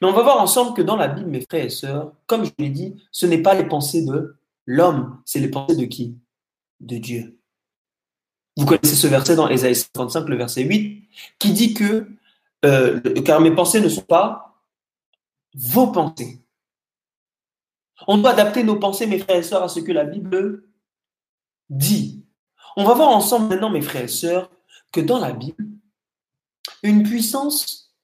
[0.00, 2.50] Mais on va voir ensemble que dans la Bible, mes frères et sœurs, comme je
[2.58, 4.36] l'ai dit, ce n'est pas les pensées de
[4.66, 6.16] l'homme, c'est les pensées de qui?
[6.80, 7.38] De Dieu.
[8.56, 11.08] Vous connaissez ce verset dans Ésaïe 55, le verset 8,
[11.38, 12.06] qui dit que
[12.64, 14.62] euh, car mes pensées ne sont pas
[15.54, 16.43] vos pensées.
[18.06, 20.64] On doit adapter nos pensées, mes frères et sœurs, à ce que la Bible
[21.70, 22.24] dit.
[22.76, 24.50] On va voir ensemble maintenant, mes frères et sœurs,
[24.92, 25.66] que dans la Bible,
[26.82, 27.94] une puissance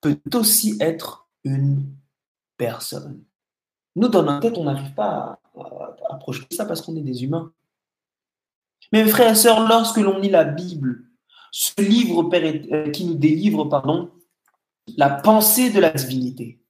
[0.00, 1.86] peut aussi être une
[2.56, 3.24] personne.
[3.96, 5.40] Nous, dans notre tête, on n'arrive pas
[6.10, 7.52] à, projeter ça parce qu'on est des humains.
[8.92, 11.04] Mais mes frères et sœurs, lorsque l'on lit la Bible,
[11.50, 14.10] ce livre euh, qui nous délivre, pardon,
[14.96, 16.60] la pensée de la divinité,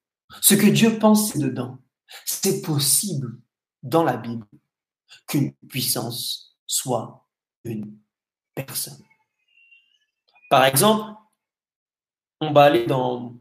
[0.41, 1.79] ce que Dieu pense dedans,
[2.45, 3.41] c'est possible
[3.83, 4.47] dans la Bible
[5.27, 7.27] qu'une puissance soit
[7.65, 7.97] une
[8.55, 9.03] personne.
[10.51, 11.15] Par exemple,
[12.41, 13.35] on va aller dans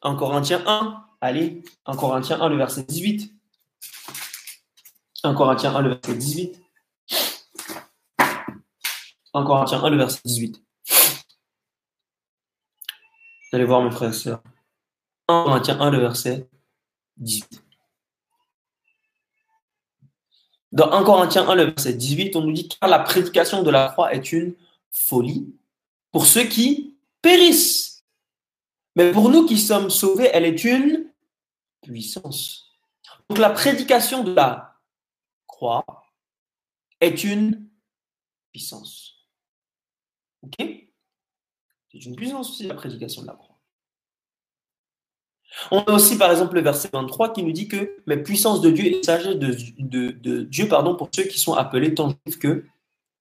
[0.00, 3.30] 1 Corinthiens 1, allez, 1 Corinthiens 1, le verset 18.
[5.22, 6.62] 1 Corinthiens 1, le verset 18.
[9.34, 10.64] 1 Corinthiens 1, le verset 18.
[13.42, 14.42] Vous allez voir, mes frères et sœurs.
[15.28, 16.48] 1 Corinthiens 1, le verset
[17.18, 17.63] 18.
[20.74, 23.90] Dans 1 Corinthiens 1, le verset 18, on nous dit car la prédication de la
[23.90, 24.56] croix est une
[24.90, 25.54] folie
[26.10, 28.04] pour ceux qui périssent.
[28.96, 31.12] Mais pour nous qui sommes sauvés, elle est une
[31.80, 32.72] puissance.
[33.28, 34.80] Donc la prédication de la
[35.46, 35.84] croix
[37.00, 37.68] est une
[38.50, 39.28] puissance.
[40.42, 40.56] Ok?
[40.58, 43.53] C'est une puissance aussi la prédication de la croix.
[45.70, 48.70] On a aussi par exemple le verset 23 qui nous dit que mais puissance de
[48.70, 52.64] Dieu et sagesse de, Dieu pardon, pour ceux qui sont appelés tant juifs que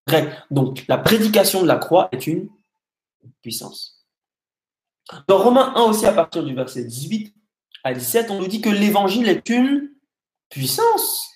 [0.07, 0.29] grecs.
[0.51, 2.49] Donc la prédication de la croix est une
[3.41, 4.05] puissance.
[5.27, 7.34] Dans Romains 1 aussi, à partir du verset 18
[7.84, 9.91] à 17, on nous dit que l'évangile est une
[10.49, 11.29] puissance.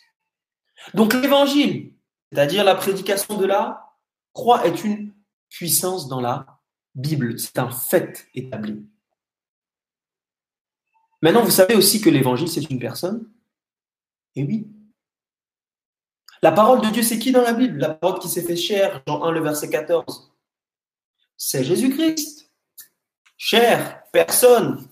[0.93, 1.93] Donc l'évangile,
[2.31, 3.93] c'est-à-dire la prédication de la
[4.33, 5.13] croix, est une
[5.49, 6.59] puissance dans la
[6.95, 7.39] Bible.
[7.39, 8.85] C'est un fait établi.
[11.21, 13.29] Maintenant, vous savez aussi que l'évangile, c'est une personne
[14.35, 14.67] Et oui.
[16.41, 17.79] La parole de Dieu, c'est qui dans la Bible?
[17.79, 20.31] La parole qui s'est fait chair, Jean 1, le verset 14.
[21.35, 22.51] C'est Jésus-Christ.
[23.37, 24.87] Cher, personne.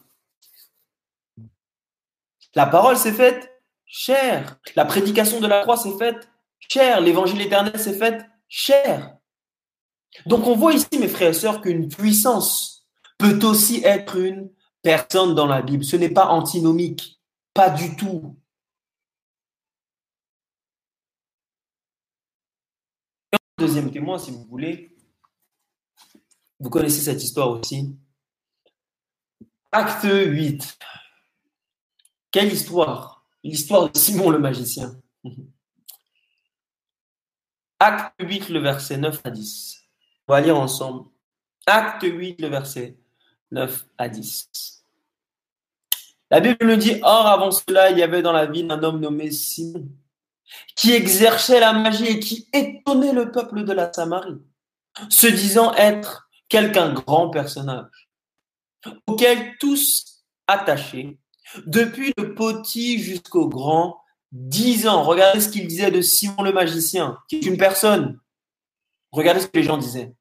[2.55, 3.51] La parole s'est faite
[3.85, 4.59] chair.
[4.75, 6.27] La prédication de la croix s'est faite
[6.59, 7.01] chair.
[7.01, 9.17] L'évangile éternel s'est fait chair.
[10.25, 14.49] Donc on voit ici, mes frères et sœurs, qu'une puissance peut aussi être une
[14.85, 15.83] personne dans la Bible.
[15.83, 17.19] Ce n'est pas antinomique,
[17.55, 18.37] pas du tout.
[23.57, 24.95] deuxième témoin, si vous voulez,
[26.59, 27.97] vous connaissez cette histoire aussi.
[29.71, 30.77] Acte 8.
[32.29, 33.25] Quelle histoire?
[33.43, 35.01] L'histoire de Simon le magicien.
[37.79, 39.81] Acte 8, le verset 9 à 10.
[40.27, 41.09] On va lire ensemble.
[41.65, 42.99] Acte 8, le verset
[43.51, 44.74] 9 à 10.
[46.31, 48.99] La Bible nous dit, Or, avant cela, il y avait dans la ville un homme
[48.99, 49.87] nommé Simon,
[50.75, 54.41] qui exerçait la magie et qui étonnait le peuple de la Samarie,
[55.09, 58.09] se disant être quelqu'un grand personnage,
[59.07, 61.19] auquel tous attachés,
[61.65, 64.01] depuis le petit jusqu'au grand,
[64.31, 65.03] dix ans.
[65.03, 68.19] Regardez ce qu'il disait de Simon le magicien, qui est une personne.
[69.11, 70.13] Regardez ce que les gens disaient.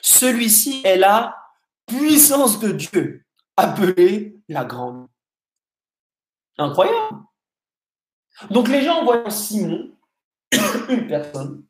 [0.00, 1.36] Celui-ci est la
[1.86, 3.24] puissance de Dieu,
[3.56, 5.09] appelée la grande.
[6.60, 7.16] Incroyable.
[8.50, 9.92] Donc les gens voyant Simon,
[10.88, 11.64] une personne,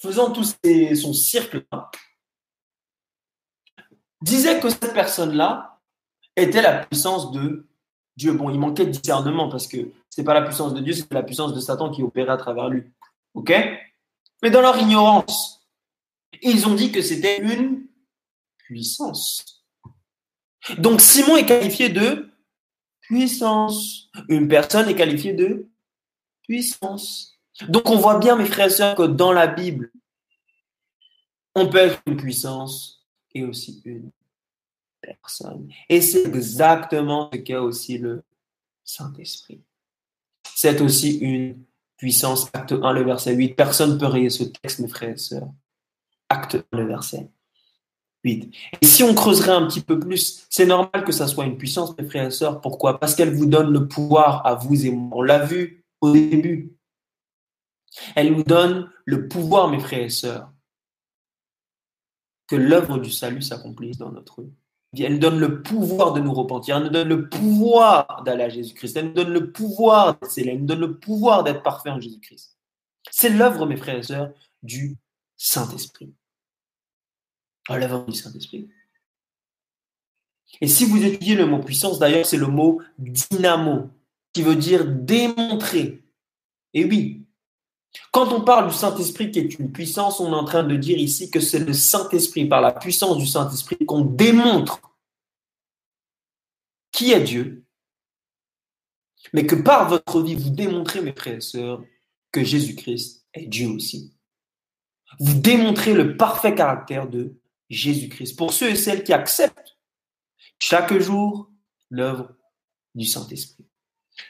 [0.00, 1.58] faisant tout son cirque
[4.22, 5.78] disaient que cette personne-là
[6.36, 7.66] était la puissance de
[8.16, 8.32] Dieu.
[8.32, 9.76] Bon, il manquait de discernement parce que
[10.08, 12.38] ce n'est pas la puissance de Dieu, c'est la puissance de Satan qui opérait à
[12.38, 12.84] travers lui.
[13.34, 13.52] OK?
[14.42, 15.68] Mais dans leur ignorance,
[16.40, 17.86] ils ont dit que c'était une
[18.56, 19.64] puissance.
[20.78, 22.30] Donc Simon est qualifié de
[23.08, 24.10] puissance.
[24.28, 25.68] Une personne est qualifiée de
[26.42, 27.38] puissance.
[27.68, 29.90] Donc on voit bien, mes frères et sœurs, que dans la Bible,
[31.54, 34.10] on peut être une puissance et aussi une
[35.00, 35.70] personne.
[35.88, 38.22] Et c'est exactement ce qu'est aussi le
[38.84, 39.62] Saint-Esprit.
[40.54, 41.64] C'est aussi une
[41.96, 42.48] puissance.
[42.52, 43.54] Acte 1, le verset 8.
[43.54, 45.48] Personne ne peut rayer ce texte, mes frères et sœurs.
[46.28, 47.30] Acte 1, le verset
[48.24, 48.54] 8.
[48.80, 51.96] Et si on creuserait un petit peu plus, c'est normal que ça soit une puissance,
[51.98, 52.60] mes frères et sœurs.
[52.60, 52.98] Pourquoi?
[52.98, 55.18] Parce qu'elle vous donne le pouvoir à vous et moi.
[55.18, 56.76] On l'a vu au début.
[58.14, 60.52] Elle nous donne le pouvoir, mes frères et sœurs,
[62.48, 64.52] que l'œuvre du salut s'accomplisse dans notre vie.
[64.98, 66.76] Elle nous donne le pouvoir de nous repentir.
[66.76, 68.96] Elle nous donne le pouvoir d'aller à Jésus-Christ.
[68.96, 72.56] Elle nous donne le pouvoir d'être Elle nous donne le pouvoir d'être parfait en Jésus-Christ.
[73.10, 74.30] C'est l'œuvre, mes frères et sœurs,
[74.62, 74.96] du
[75.36, 76.12] Saint-Esprit.
[77.68, 78.68] Oh, l'œuvre du Saint-Esprit.
[80.60, 83.90] Et si vous étudiez le mot puissance, d'ailleurs, c'est le mot dynamo,
[84.32, 86.02] qui veut dire démontrer.
[86.72, 87.26] Et oui,
[88.12, 90.98] quand on parle du Saint-Esprit qui est une puissance, on est en train de dire
[90.98, 94.80] ici que c'est le Saint-Esprit, par la puissance du Saint-Esprit, qu'on démontre
[96.92, 97.64] qui est Dieu,
[99.32, 101.84] mais que par votre vie, vous démontrez, mes frères et sœurs,
[102.32, 104.14] que Jésus-Christ est Dieu aussi.
[105.18, 107.34] Vous démontrez le parfait caractère de
[107.68, 108.36] Jésus-Christ.
[108.36, 109.76] Pour ceux et celles qui acceptent
[110.58, 111.50] chaque jour
[111.90, 112.34] l'œuvre
[112.94, 113.66] du Saint-Esprit.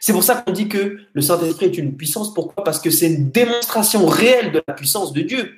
[0.01, 2.35] C'est pour ça qu'on dit que le Saint-Esprit est une puissance.
[2.35, 2.65] Pourquoi?
[2.65, 5.55] Parce que c'est une démonstration réelle de la puissance de Dieu.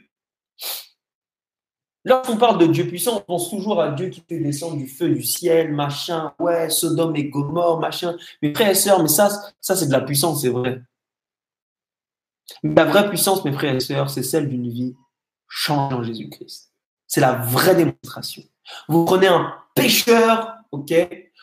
[2.05, 5.11] Lorsqu'on parle de Dieu puissant, on pense toujours à Dieu qui fait descendre du feu
[5.11, 8.17] du ciel, machin, ouais, Sodome et Gomorre, machin.
[8.41, 10.81] Mes frères et sœurs, mais ça, ça c'est de la puissance, c'est vrai.
[12.63, 14.95] Mais la vraie puissance, mes frères et sœurs, c'est celle d'une vie
[15.49, 16.73] changée en Jésus-Christ.
[17.09, 18.45] C'est la vraie démonstration.
[18.87, 20.93] Vous prenez un pécheur, ok?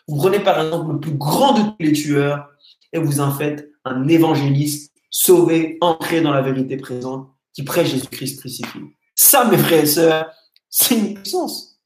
[0.08, 2.48] Vous prenez par exemple le plus grand de tous les tueurs,
[2.94, 8.40] et vous en faites un évangéliste sauvé, ancré dans la vérité présente, qui prêche Jésus-Christ
[8.40, 8.82] crucifié.
[9.16, 10.32] Ça, mes frères et sœurs,
[10.70, 11.82] c'est une puissance.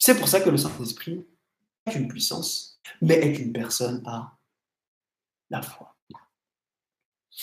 [0.00, 1.26] C'est pour ça que le Saint-Esprit
[1.86, 4.36] est une puissance, mais est une personne à
[5.50, 5.96] la foi.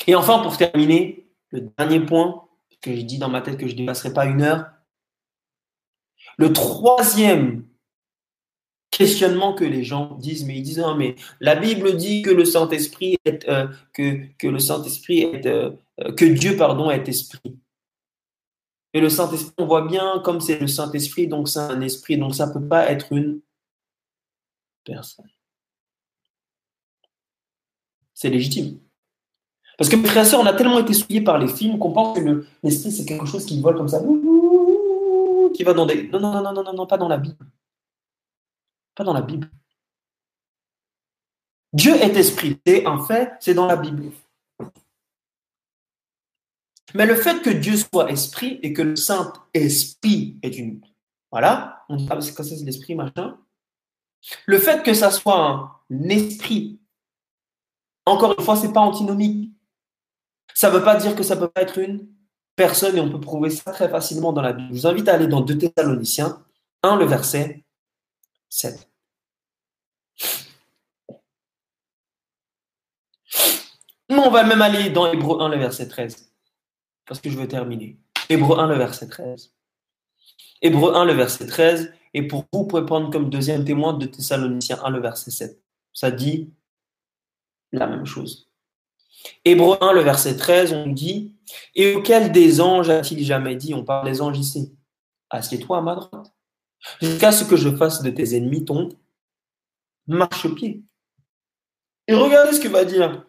[0.08, 2.45] Et enfin, pour terminer, le dernier point
[2.86, 4.68] que j'ai dit dans ma tête que je ne dépasserai pas une heure,
[6.38, 7.66] le troisième
[8.92, 12.46] questionnement que les gens disent, mais ils disent, non, mais la Bible dit que le
[12.46, 15.72] Saint-Esprit est, euh, que, que le Saint-Esprit est, euh,
[16.16, 17.58] que Dieu, pardon, est esprit.
[18.94, 22.36] Et le Saint-Esprit, on voit bien, comme c'est le Saint-Esprit, donc c'est un esprit, donc
[22.36, 23.42] ça ne peut pas être une
[24.86, 25.30] personne.
[28.14, 28.80] C'est légitime.
[29.78, 32.46] Parce que frères et on a tellement été souillés par les films qu'on pense que
[32.64, 34.00] l'esprit, c'est quelque chose qui vole comme ça,
[35.54, 36.08] qui va dans des.
[36.10, 37.46] Non, non, non, non, non, non, pas dans la Bible.
[38.96, 39.50] Pas dans la Bible.
[41.74, 44.12] Dieu est esprit, c'est un fait, c'est dans la Bible.
[46.94, 50.80] Mais le fait que Dieu soit esprit et que le Saint-Esprit est une.
[51.30, 53.38] Voilà, on dit, ah, c'est c'est l'esprit, machin?
[54.46, 55.38] Le fait que ça soit
[55.90, 56.80] un esprit,
[58.06, 59.52] encore une fois, c'est pas antinomique.
[60.56, 62.08] Ça ne veut pas dire que ça ne peut pas être une
[62.56, 64.70] personne et on peut prouver ça très facilement dans la Bible.
[64.74, 66.44] Je vous invite à aller dans 2 Thessaloniciens
[66.82, 67.66] 1, le verset
[68.50, 68.90] 7.
[74.10, 76.32] On va même aller dans Hébreu 1, le verset 13.
[77.06, 78.00] Parce que je veux terminer.
[78.30, 79.54] Hébreu 1, le verset 13.
[80.62, 81.94] Hébreu 1, le verset 13.
[82.14, 85.62] Et pour vous, vous pouvez prendre comme deuxième témoin de Thessaloniciens 1, le verset 7.
[85.92, 86.54] Ça dit
[87.74, 88.50] la même chose.
[89.44, 91.36] Hébreu 1, le verset 13, on dit
[91.76, 94.76] Et auquel des anges a-t-il jamais dit On parle des anges ici?
[95.30, 96.34] Assieds-toi à ma droite,
[97.02, 98.90] jusqu'à ce que je fasse de tes ennemis ton
[100.08, 100.84] marchepied.
[102.08, 103.26] Et regardez ce que va dire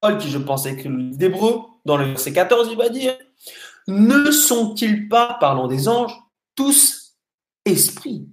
[0.00, 3.18] Paul, qui je pensais que le d'Hébreu, dans le verset 14, il va dire
[3.88, 6.16] Ne sont-ils pas, parlant des anges,
[6.54, 7.16] tous
[7.64, 8.28] esprits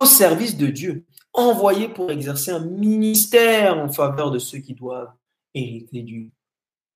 [0.00, 5.12] au service de Dieu, envoyés pour exercer un ministère en faveur de ceux qui doivent
[5.54, 6.30] hérité du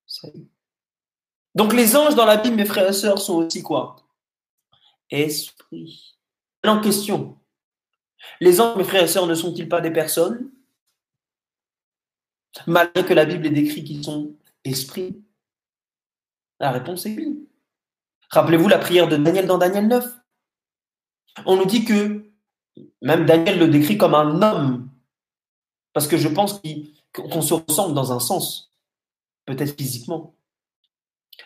[0.07, 0.49] salut.
[1.55, 3.97] Donc les anges dans la Bible, mes frères et sœurs, sont aussi quoi?
[5.11, 6.17] Esprit.
[6.65, 7.39] En question.
[8.41, 10.51] Les anges, mes frères et sœurs, ne sont-ils pas des personnes?
[12.67, 14.35] Malgré que la Bible est décrit qu'ils sont
[14.65, 15.23] esprits.
[16.61, 17.49] La réponse est oui.
[18.31, 20.07] Rappelez-vous la prière de Daniel dans Daniel 9.
[21.47, 22.33] On nous dit que
[23.03, 24.91] même Daniel le décrit comme un homme.
[25.93, 28.73] Parce que je pense qu'il qu'on se ressemble dans un sens,
[29.47, 30.35] peut-être physiquement.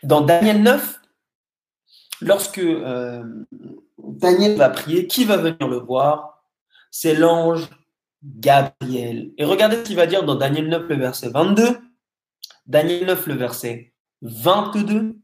[0.02, 1.00] Dans Daniel 9,
[2.20, 3.24] lorsque euh,
[3.98, 6.42] Daniel va prier, qui va venir le voir?
[6.90, 7.68] C'est l'ange
[8.22, 9.32] Gabriel.
[9.36, 11.78] Et regardez ce qu'il va dire dans Daniel 9, le verset 22.
[12.66, 15.16] Daniel 9, le verset 22.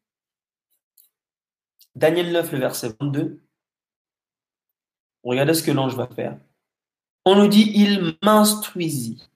[1.94, 3.42] Daniel 9, le verset 22.
[5.22, 6.38] Regardez ce que l'ange va faire.
[7.24, 9.30] On nous dit, il m'instruisit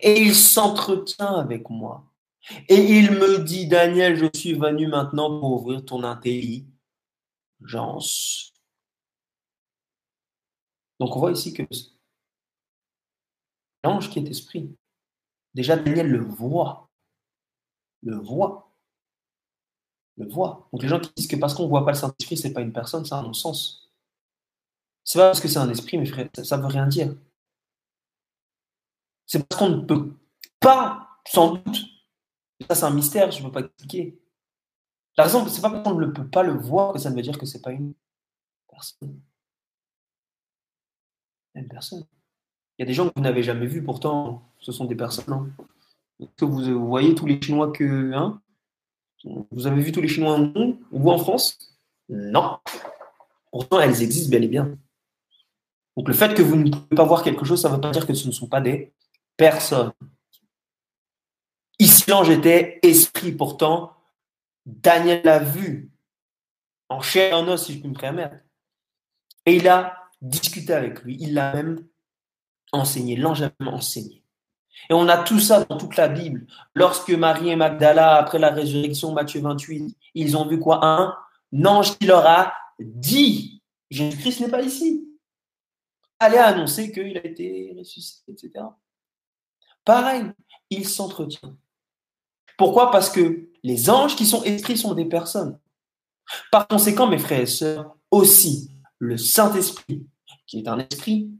[0.00, 2.04] et il s'entretient avec moi.
[2.68, 8.52] Et il me dit, Daniel, je suis venu maintenant pour ouvrir ton intelligence.
[10.98, 11.62] Donc on voit ici que
[13.84, 14.74] l'ange qui est esprit,
[15.54, 16.90] déjà Daniel le voit.
[18.02, 18.74] Le voit.
[20.16, 20.68] Le voit.
[20.72, 22.54] Donc les gens qui disent que parce qu'on ne voit pas le Saint-Esprit, ce n'est
[22.54, 23.92] pas une personne, c'est un non-sens.
[25.04, 27.14] C'est pas parce que c'est un esprit, mes frères, ça ne veut rien dire.
[29.30, 30.12] C'est parce qu'on ne peut
[30.58, 31.86] pas, sans doute,
[32.68, 34.18] ça c'est un mystère, je ne peux pas expliquer.
[35.16, 37.22] La raison, c'est pas parce qu'on ne peut pas le voir que ça ne veut
[37.22, 37.94] dire que ce n'est pas une
[38.68, 39.20] personne.
[41.54, 42.04] Une personne.
[42.76, 45.32] Il y a des gens que vous n'avez jamais vus, pourtant, ce sont des personnes.
[45.32, 45.48] Hein.
[46.36, 48.12] Que vous, voyez tous les Chinois que.
[48.12, 48.42] Hein?
[49.52, 51.56] Vous avez vu tous les Chinois au monde Vous en France?
[52.08, 52.58] Non.
[53.52, 54.76] Pourtant, elles existent bel et bien.
[55.96, 57.92] Donc le fait que vous ne pouvez pas voir quelque chose, ça ne veut pas
[57.92, 58.92] dire que ce ne sont pas des
[59.40, 59.92] personne.
[61.78, 63.96] Ici, l'ange était esprit, pourtant,
[64.66, 65.90] Daniel l'a vu
[66.90, 68.36] en chair et en os, si je puis me permettre.
[69.46, 71.86] Et il a discuté avec lui, il l'a même
[72.72, 74.22] enseigné, l'ange a même enseigné.
[74.90, 76.46] Et on a tout ça dans toute la Bible.
[76.74, 80.84] Lorsque Marie et Magdala, après la résurrection, Matthieu 28, ils ont vu quoi?
[80.84, 81.16] Un
[81.64, 85.08] ange qui leur a dit, Jésus-Christ n'est pas ici.
[86.18, 88.64] Allez annoncer qu'il a été ressuscité, etc.
[89.84, 90.24] Pareil,
[90.70, 91.56] il s'entretient.
[92.56, 92.90] Pourquoi?
[92.90, 95.58] Parce que les anges qui sont esprits sont des personnes.
[96.52, 100.06] Par conséquent, mes frères et sœurs, aussi le Saint-Esprit,
[100.46, 101.30] qui est un esprit,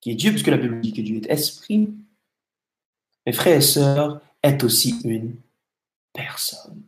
[0.00, 1.94] qui est Dieu, puisque la Bible dit que Dieu est esprit,
[3.26, 5.36] mes frères et sœurs, est aussi une
[6.12, 6.82] personne.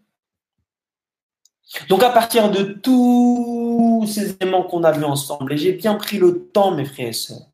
[1.89, 6.19] Donc à partir de tous ces éléments qu'on a vus ensemble, et j'ai bien pris
[6.19, 7.50] le temps, mes frères et sœurs,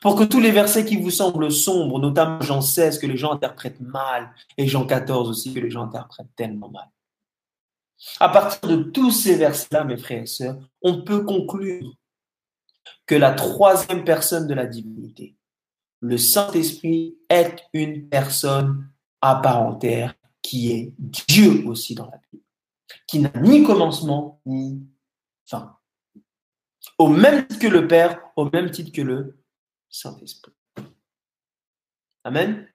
[0.00, 3.32] pour que tous les versets qui vous semblent sombres, notamment Jean 16 que les gens
[3.32, 6.88] interprètent mal et Jean 14 aussi que les gens interprètent tellement mal.
[8.20, 11.92] À partir de tous ces versets-là, mes frères et sœurs, on peut conclure
[13.06, 15.34] que la troisième personne de la divinité,
[16.00, 18.88] le Saint-Esprit, est une personne
[19.20, 22.44] à part entière qui est Dieu aussi dans la Bible.
[23.06, 24.82] qui n'a ni commencement ni
[25.44, 25.76] fin.
[26.98, 29.38] Au même titre que le Père, au même titre que le
[29.90, 30.52] Saint-Esprit.
[32.24, 32.68] Amen.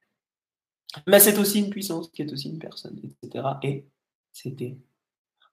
[1.08, 3.46] Mais c'est aussi une puissance qui est aussi une personne, etc.
[3.64, 3.86] Et
[4.32, 4.78] c'était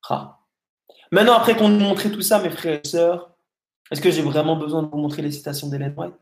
[0.02, 0.46] rare.
[1.12, 3.34] Maintenant, après qu'on ait montré tout ça, mes frères et sœurs,
[3.90, 6.14] est-ce que j'ai vraiment besoin de vous montrer les citations d'Hélène White?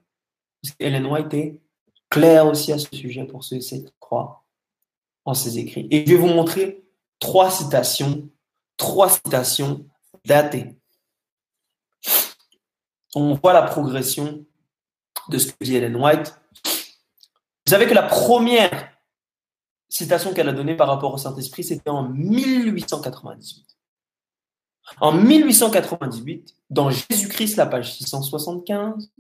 [0.63, 1.61] Parce qu'Hélène White est
[2.09, 4.45] claire aussi à ce sujet pour ceux qui croient
[5.25, 5.87] en ses écrits.
[5.91, 6.83] Et je vais vous montrer
[7.19, 8.29] trois citations,
[8.77, 9.87] trois citations
[10.25, 10.75] datées.
[13.15, 14.47] On voit la progression
[15.29, 16.35] de ce que dit Hélène White.
[16.65, 18.91] Vous savez que la première
[19.89, 23.67] citation qu'elle a donnée par rapport au Saint-Esprit, c'était en 1898.
[25.01, 29.11] En 1898, dans Jésus-Christ, la page 675,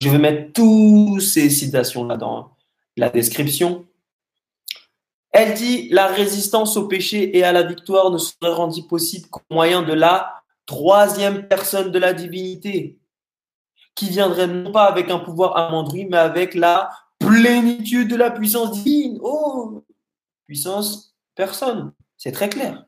[0.00, 2.56] je vais mettre toutes ces citations-là dans
[2.96, 3.86] la description.
[5.30, 9.40] Elle dit La résistance au péché et à la victoire ne serait rendue possible qu'au
[9.50, 12.98] moyen de la troisième personne de la divinité,
[13.98, 16.88] qui viendrait non pas avec un pouvoir amendri, mais avec la
[17.18, 19.18] plénitude de la puissance divine.
[19.22, 19.84] Oh
[20.46, 21.92] Puissance, personne.
[22.16, 22.86] C'est très clair.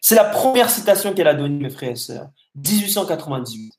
[0.00, 2.28] C'est la première citation qu'elle a donnée, mes frères et sœurs.
[2.56, 3.72] 1898.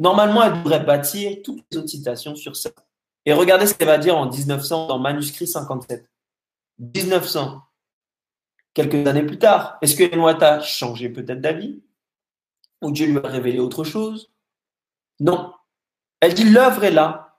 [0.00, 2.70] Normalement, elle devrait bâtir toutes les autres citations sur ça.
[3.24, 6.10] Et regardez ce qu'elle va dire en 1900 dans manuscrit 57.
[6.80, 7.62] 1900.
[8.74, 11.84] Quelques années plus tard, est-ce que White a changé peut-être d'avis?
[12.82, 14.32] Ou Dieu lui a révélé autre chose?
[15.20, 15.52] Non.
[16.20, 17.38] Elle dit l'œuvre est là,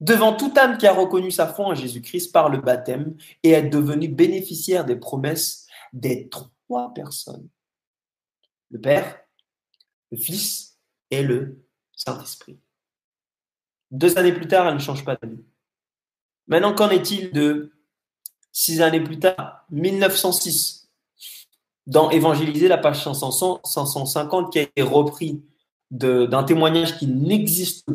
[0.00, 3.62] devant toute âme qui a reconnu sa foi en Jésus-Christ par le baptême et est
[3.62, 7.48] devenue bénéficiaire des promesses des trois personnes.
[8.70, 9.20] Le Père,
[10.10, 10.78] le Fils
[11.10, 12.58] et le Saint-Esprit.
[13.90, 15.44] Deux années plus tard, elle ne change pas d'avis.
[16.48, 17.72] Maintenant, qu'en est-il de
[18.52, 20.88] six années plus tard, 1906,
[21.86, 25.42] dans Évangéliser, la page 550, qui a été repris
[25.90, 27.88] d'un témoignage qui n'existe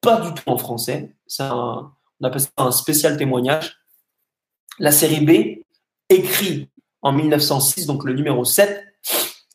[0.00, 1.14] pas du tout en français.
[1.38, 1.90] On
[2.22, 3.78] appelle ça un spécial témoignage.
[4.78, 5.64] La série B,
[6.08, 6.70] écrit
[7.02, 8.84] en 1906, donc le numéro 7,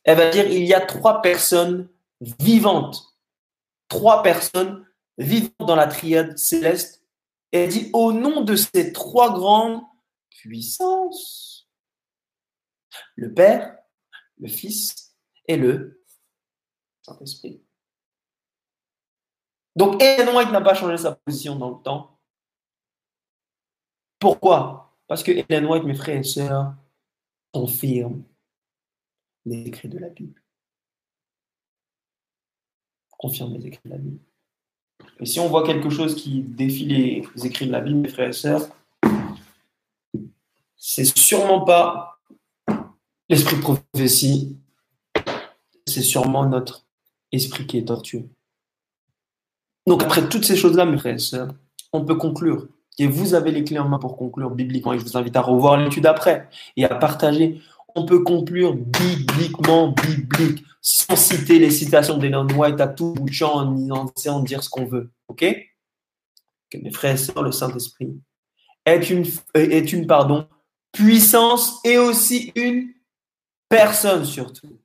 [0.04, 1.90] elle va dire il y a trois personnes
[2.40, 3.18] vivantes,
[3.88, 4.86] trois personnes
[5.18, 7.04] vivantes dans la triade céleste.
[7.52, 9.82] Elle dit au nom de ces trois grandes
[10.30, 11.70] puissances,
[13.16, 13.78] le Père,
[14.38, 15.16] le Fils
[15.48, 16.04] et le
[17.02, 17.62] Saint-Esprit.
[19.78, 22.18] Donc Ellen White n'a pas changé sa position dans le temps.
[24.18, 24.98] Pourquoi?
[25.06, 26.74] Parce que Ellen White, mes frères et sœurs,
[27.54, 28.24] confirme
[29.46, 30.42] les écrits de la Bible.
[33.20, 34.20] Confirme les écrits de la Bible.
[35.20, 38.30] Et si on voit quelque chose qui défie les écrits de la Bible, mes frères
[38.30, 38.68] et sœurs,
[40.76, 42.20] c'est sûrement pas
[43.30, 44.58] l'esprit de prophétie,
[45.86, 46.88] c'est sûrement notre
[47.32, 48.28] esprit qui est tortueux.
[49.88, 51.48] Donc après toutes ces choses-là, mes frères et sœurs,
[51.94, 52.68] on peut conclure
[53.00, 54.94] et vous avez les clés en main pour conclure bibliquement.
[54.94, 57.62] Et je vous invite à revoir l'étude après et à partager.
[57.96, 63.66] On peut conclure bibliquement, biblique, sans citer les citations d'Ellen White à tout bout en
[63.72, 65.10] de dire ce qu'on veut.
[65.30, 65.46] OK?
[66.70, 68.20] Que Mes frères et sœurs, le Saint-Esprit
[68.86, 70.48] est une, est une pardon,
[70.92, 72.90] puissance et aussi une
[73.70, 74.80] personne surtout.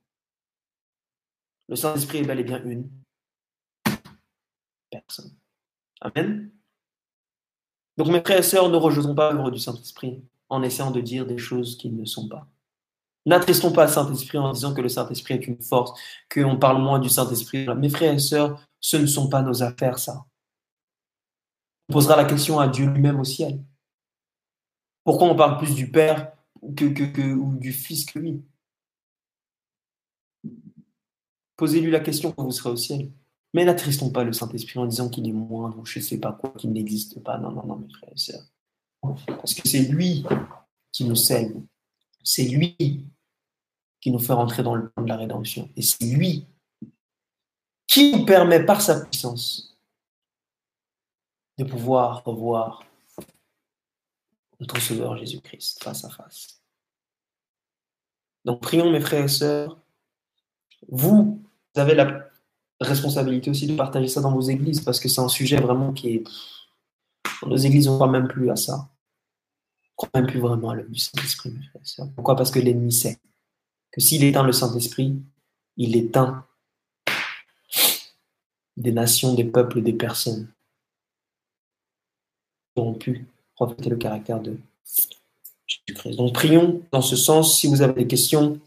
[1.67, 2.89] Le Saint-Esprit est bel et bien une
[5.01, 5.35] personne.
[6.01, 6.51] Amen.
[7.97, 11.25] Donc mes frères et sœurs, ne rejetons pas l'œuvre du Saint-Esprit en essayant de dire
[11.25, 12.47] des choses qui ne sont pas.
[13.25, 16.99] N'attristons pas le Saint-Esprit en disant que le Saint-Esprit est une force, qu'on parle moins
[16.99, 17.67] du Saint-Esprit.
[17.77, 20.25] Mes frères et sœurs, ce ne sont pas nos affaires, ça.
[21.89, 23.63] On posera la question à Dieu lui-même au ciel.
[25.03, 26.33] Pourquoi on parle plus du Père
[26.75, 28.43] que, ou du Fils que lui?
[31.55, 33.11] Posez-lui la question quand vous serez au ciel.
[33.53, 36.31] Mais n'attristons pas le Saint-Esprit en disant qu'il est moindre ou je ne sais pas
[36.33, 37.37] quoi, qu'il n'existe pas.
[37.37, 38.43] Non, non, non, mes frères et sœurs.
[39.27, 40.25] Parce que c'est lui
[40.91, 41.63] qui nous saigne.
[42.23, 43.05] C'est lui
[44.01, 45.69] qui nous fait rentrer dans le plan de la rédemption.
[45.75, 46.47] Et c'est lui
[47.85, 49.77] qui nous permet par sa puissance
[51.57, 52.83] de pouvoir revoir
[54.59, 56.61] notre Sauveur Jésus-Christ face à face.
[58.45, 59.77] Donc prions mes frères et sœurs.
[60.87, 61.43] Vous
[61.75, 62.32] avez la
[62.87, 66.15] responsabilité aussi de partager ça dans vos églises parce que c'est un sujet vraiment qui
[66.15, 66.23] est.
[67.41, 68.73] Dans nos églises, on ne croit même plus à ça.
[68.77, 71.53] On ne croit même plus vraiment à l'œuvre du Saint-Esprit.
[72.15, 72.35] Pourquoi?
[72.35, 73.17] Parce que l'ennemi sait
[73.91, 75.21] que s'il éteint le Saint-Esprit,
[75.77, 76.45] il éteint
[78.75, 80.47] des nations, des peuples, des personnes
[82.73, 84.57] qui auront pu refléter le caractère de
[85.67, 86.15] Jésus-Christ.
[86.17, 87.59] Donc prions dans ce sens.
[87.59, 88.59] Si vous avez des questions,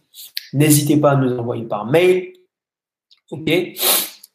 [0.53, 2.35] n'hésitez pas à nous envoyer par mail.
[3.31, 3.51] OK?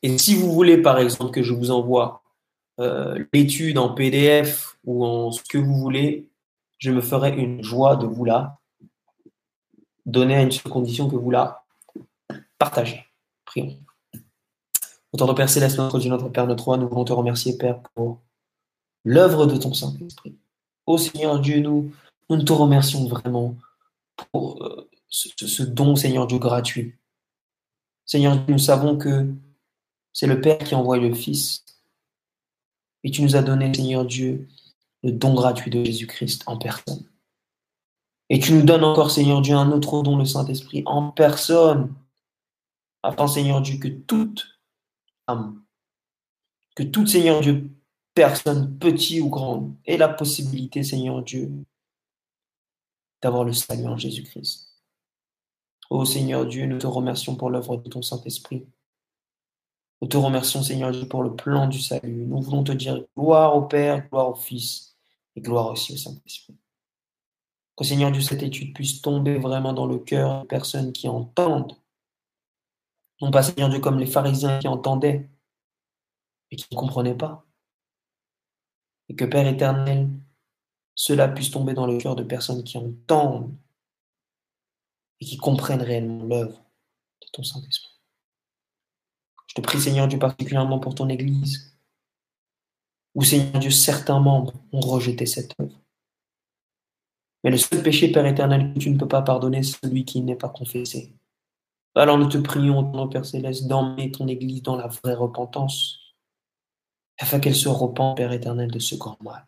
[0.04, 2.24] Et si vous voulez, par exemple, que je vous envoie
[2.80, 6.30] euh, l'étude en PDF ou en ce que vous voulez,
[6.80, 8.60] je me ferai une joie de vous la
[10.06, 11.64] donner à une seule condition que vous la
[12.58, 13.06] partagez.
[13.46, 13.78] Prions.
[15.14, 18.22] Autant Père Céleste, notre Dieu, notre Père, notre Roi, nous voulons te remercier, Père, pour
[19.04, 20.38] l'œuvre de ton Saint-Esprit.
[20.86, 21.92] Ô Seigneur Dieu, nous,
[22.30, 23.56] nous te remercions vraiment
[24.32, 26.96] pour euh, ce, don, Seigneur Dieu, gratuit.
[28.06, 29.28] Seigneur, nous savons que
[30.14, 31.66] c'est le Père qui envoie le Fils.
[33.04, 34.48] Et tu nous as donné, Seigneur Dieu,
[35.04, 37.10] le don gratuit de Jésus-Christ en personne.
[38.30, 41.94] Et tu nous donnes encore, Seigneur Dieu, un autre don, le Saint-Esprit, en personne,
[43.04, 44.60] afin, Seigneur Dieu, que toute
[45.28, 45.62] âme,
[46.76, 47.70] que toute, Seigneur Dieu,
[48.14, 51.52] personne, petit ou grande, ait la possibilité, Seigneur Dieu,
[53.22, 54.70] d'avoir le salut en Jésus-Christ.
[55.90, 58.66] Ô Seigneur Dieu, nous te remercions pour l'œuvre de ton Saint-Esprit.
[60.02, 62.26] Nous te remercions, Seigneur Dieu, pour le plan du salut.
[62.26, 64.98] Nous voulons te dire gloire au Père, gloire au Fils
[65.36, 66.58] et gloire aussi au Saint-Esprit.
[67.78, 71.78] Que, Seigneur Dieu, cette étude puisse tomber vraiment dans le cœur des personnes qui entendent.
[73.22, 75.30] Non pas, Seigneur Dieu, comme les pharisiens qui entendaient
[76.50, 77.46] et qui ne comprenaient pas.
[79.08, 80.10] Et que, Père éternel,
[80.96, 83.56] cela puisse tomber dans le cœur de personnes qui entendent
[85.20, 86.58] et qui comprennent réellement l'œuvre
[87.22, 87.91] de ton Saint-Esprit.
[89.52, 91.76] Je te prie, Seigneur Dieu, particulièrement pour ton Église,
[93.16, 95.78] où, Seigneur Dieu, certains membres ont rejeté cette œuvre.
[97.44, 100.22] Mais le seul péché, Père éternel, que tu ne peux pas pardonner, c'est celui qui
[100.22, 101.14] n'est pas confessé.
[101.96, 106.00] Alors nous te prions, Père céleste, d'emmener ton Église dans la vraie repentance,
[107.20, 109.46] afin qu'elle se repente, Père éternel, de ce grand mal.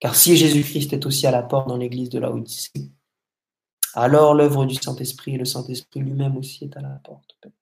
[0.00, 2.90] Car si Jésus-Christ est aussi à la porte dans l'église de la Odyssée,
[3.94, 7.36] alors l'œuvre du Saint-Esprit et le Saint-Esprit lui-même aussi est à la porte.
[7.40, 7.52] Père.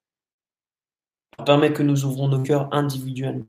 [1.44, 3.46] Permets que nous ouvrons nos cœurs individuellement,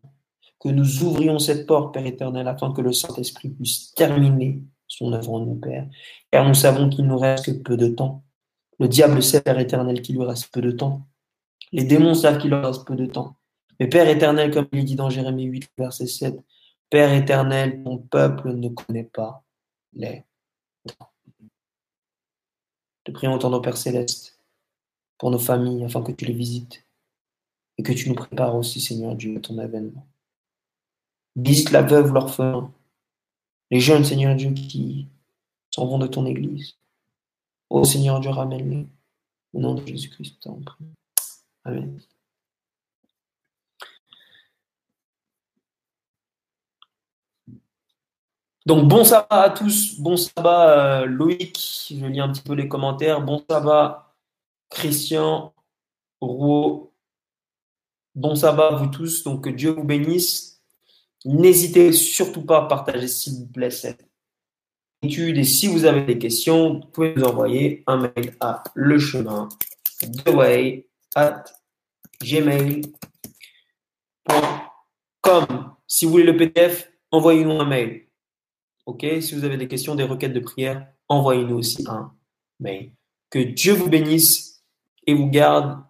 [0.60, 5.34] que nous ouvrions cette porte, Père éternel, afin que le Saint-Esprit puisse terminer son œuvre
[5.34, 5.88] en nous, Père.
[6.32, 8.24] Car nous savons qu'il nous reste que peu de temps.
[8.80, 11.08] Le diable sait, Père éternel, qu'il lui reste peu de temps.
[11.72, 13.38] Les démons savent qu'il leur reste peu de temps.
[13.80, 16.40] Mais Père éternel, comme il dit dans Jérémie 8, verset 7,
[16.90, 19.44] Père éternel, ton peuple ne connaît pas
[19.94, 20.26] les
[20.86, 21.12] temps.
[23.04, 24.40] Te prions autant, Père céleste,
[25.18, 26.86] pour nos familles, afin que tu les visites
[27.78, 30.08] et que tu nous prépares aussi, Seigneur Dieu, à ton avènement.
[31.36, 32.72] Visite la veuve, l'orphelin,
[33.70, 35.08] les jeunes, Seigneur Dieu, qui
[35.70, 36.78] s'en vont de ton Église.
[37.70, 38.88] Ô Seigneur Dieu, ramène-les.
[39.54, 40.48] Au nom de Jésus-Christ,
[41.64, 42.00] Amen.
[48.66, 52.68] Donc bon sabbat à tous, bon sabbat euh, Loïc, je lis un petit peu les
[52.68, 54.14] commentaires, bon sabbat
[54.70, 55.54] Christian,
[56.22, 56.91] Rouault,
[58.16, 60.62] bon sabbat vous tous, donc que Dieu vous bénisse.
[61.26, 64.08] N'hésitez surtout pas à partager s'il vous plaît cette
[65.04, 69.00] étude et si vous avez des questions, vous pouvez nous envoyer un mail à le
[69.00, 69.50] chemin
[71.16, 71.44] at
[72.24, 72.96] gmail.com.
[75.88, 78.08] Si vous voulez le PDF, envoyez-nous un mail
[78.86, 82.14] Ok, si vous avez des questions, des requêtes de prière, envoyez-nous aussi un
[82.60, 82.94] mail.
[83.30, 84.64] Que Dieu vous bénisse
[85.06, 85.84] et vous garde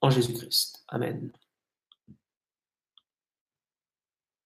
[0.00, 0.77] en Jésus-Christ.
[0.92, 1.32] Amen.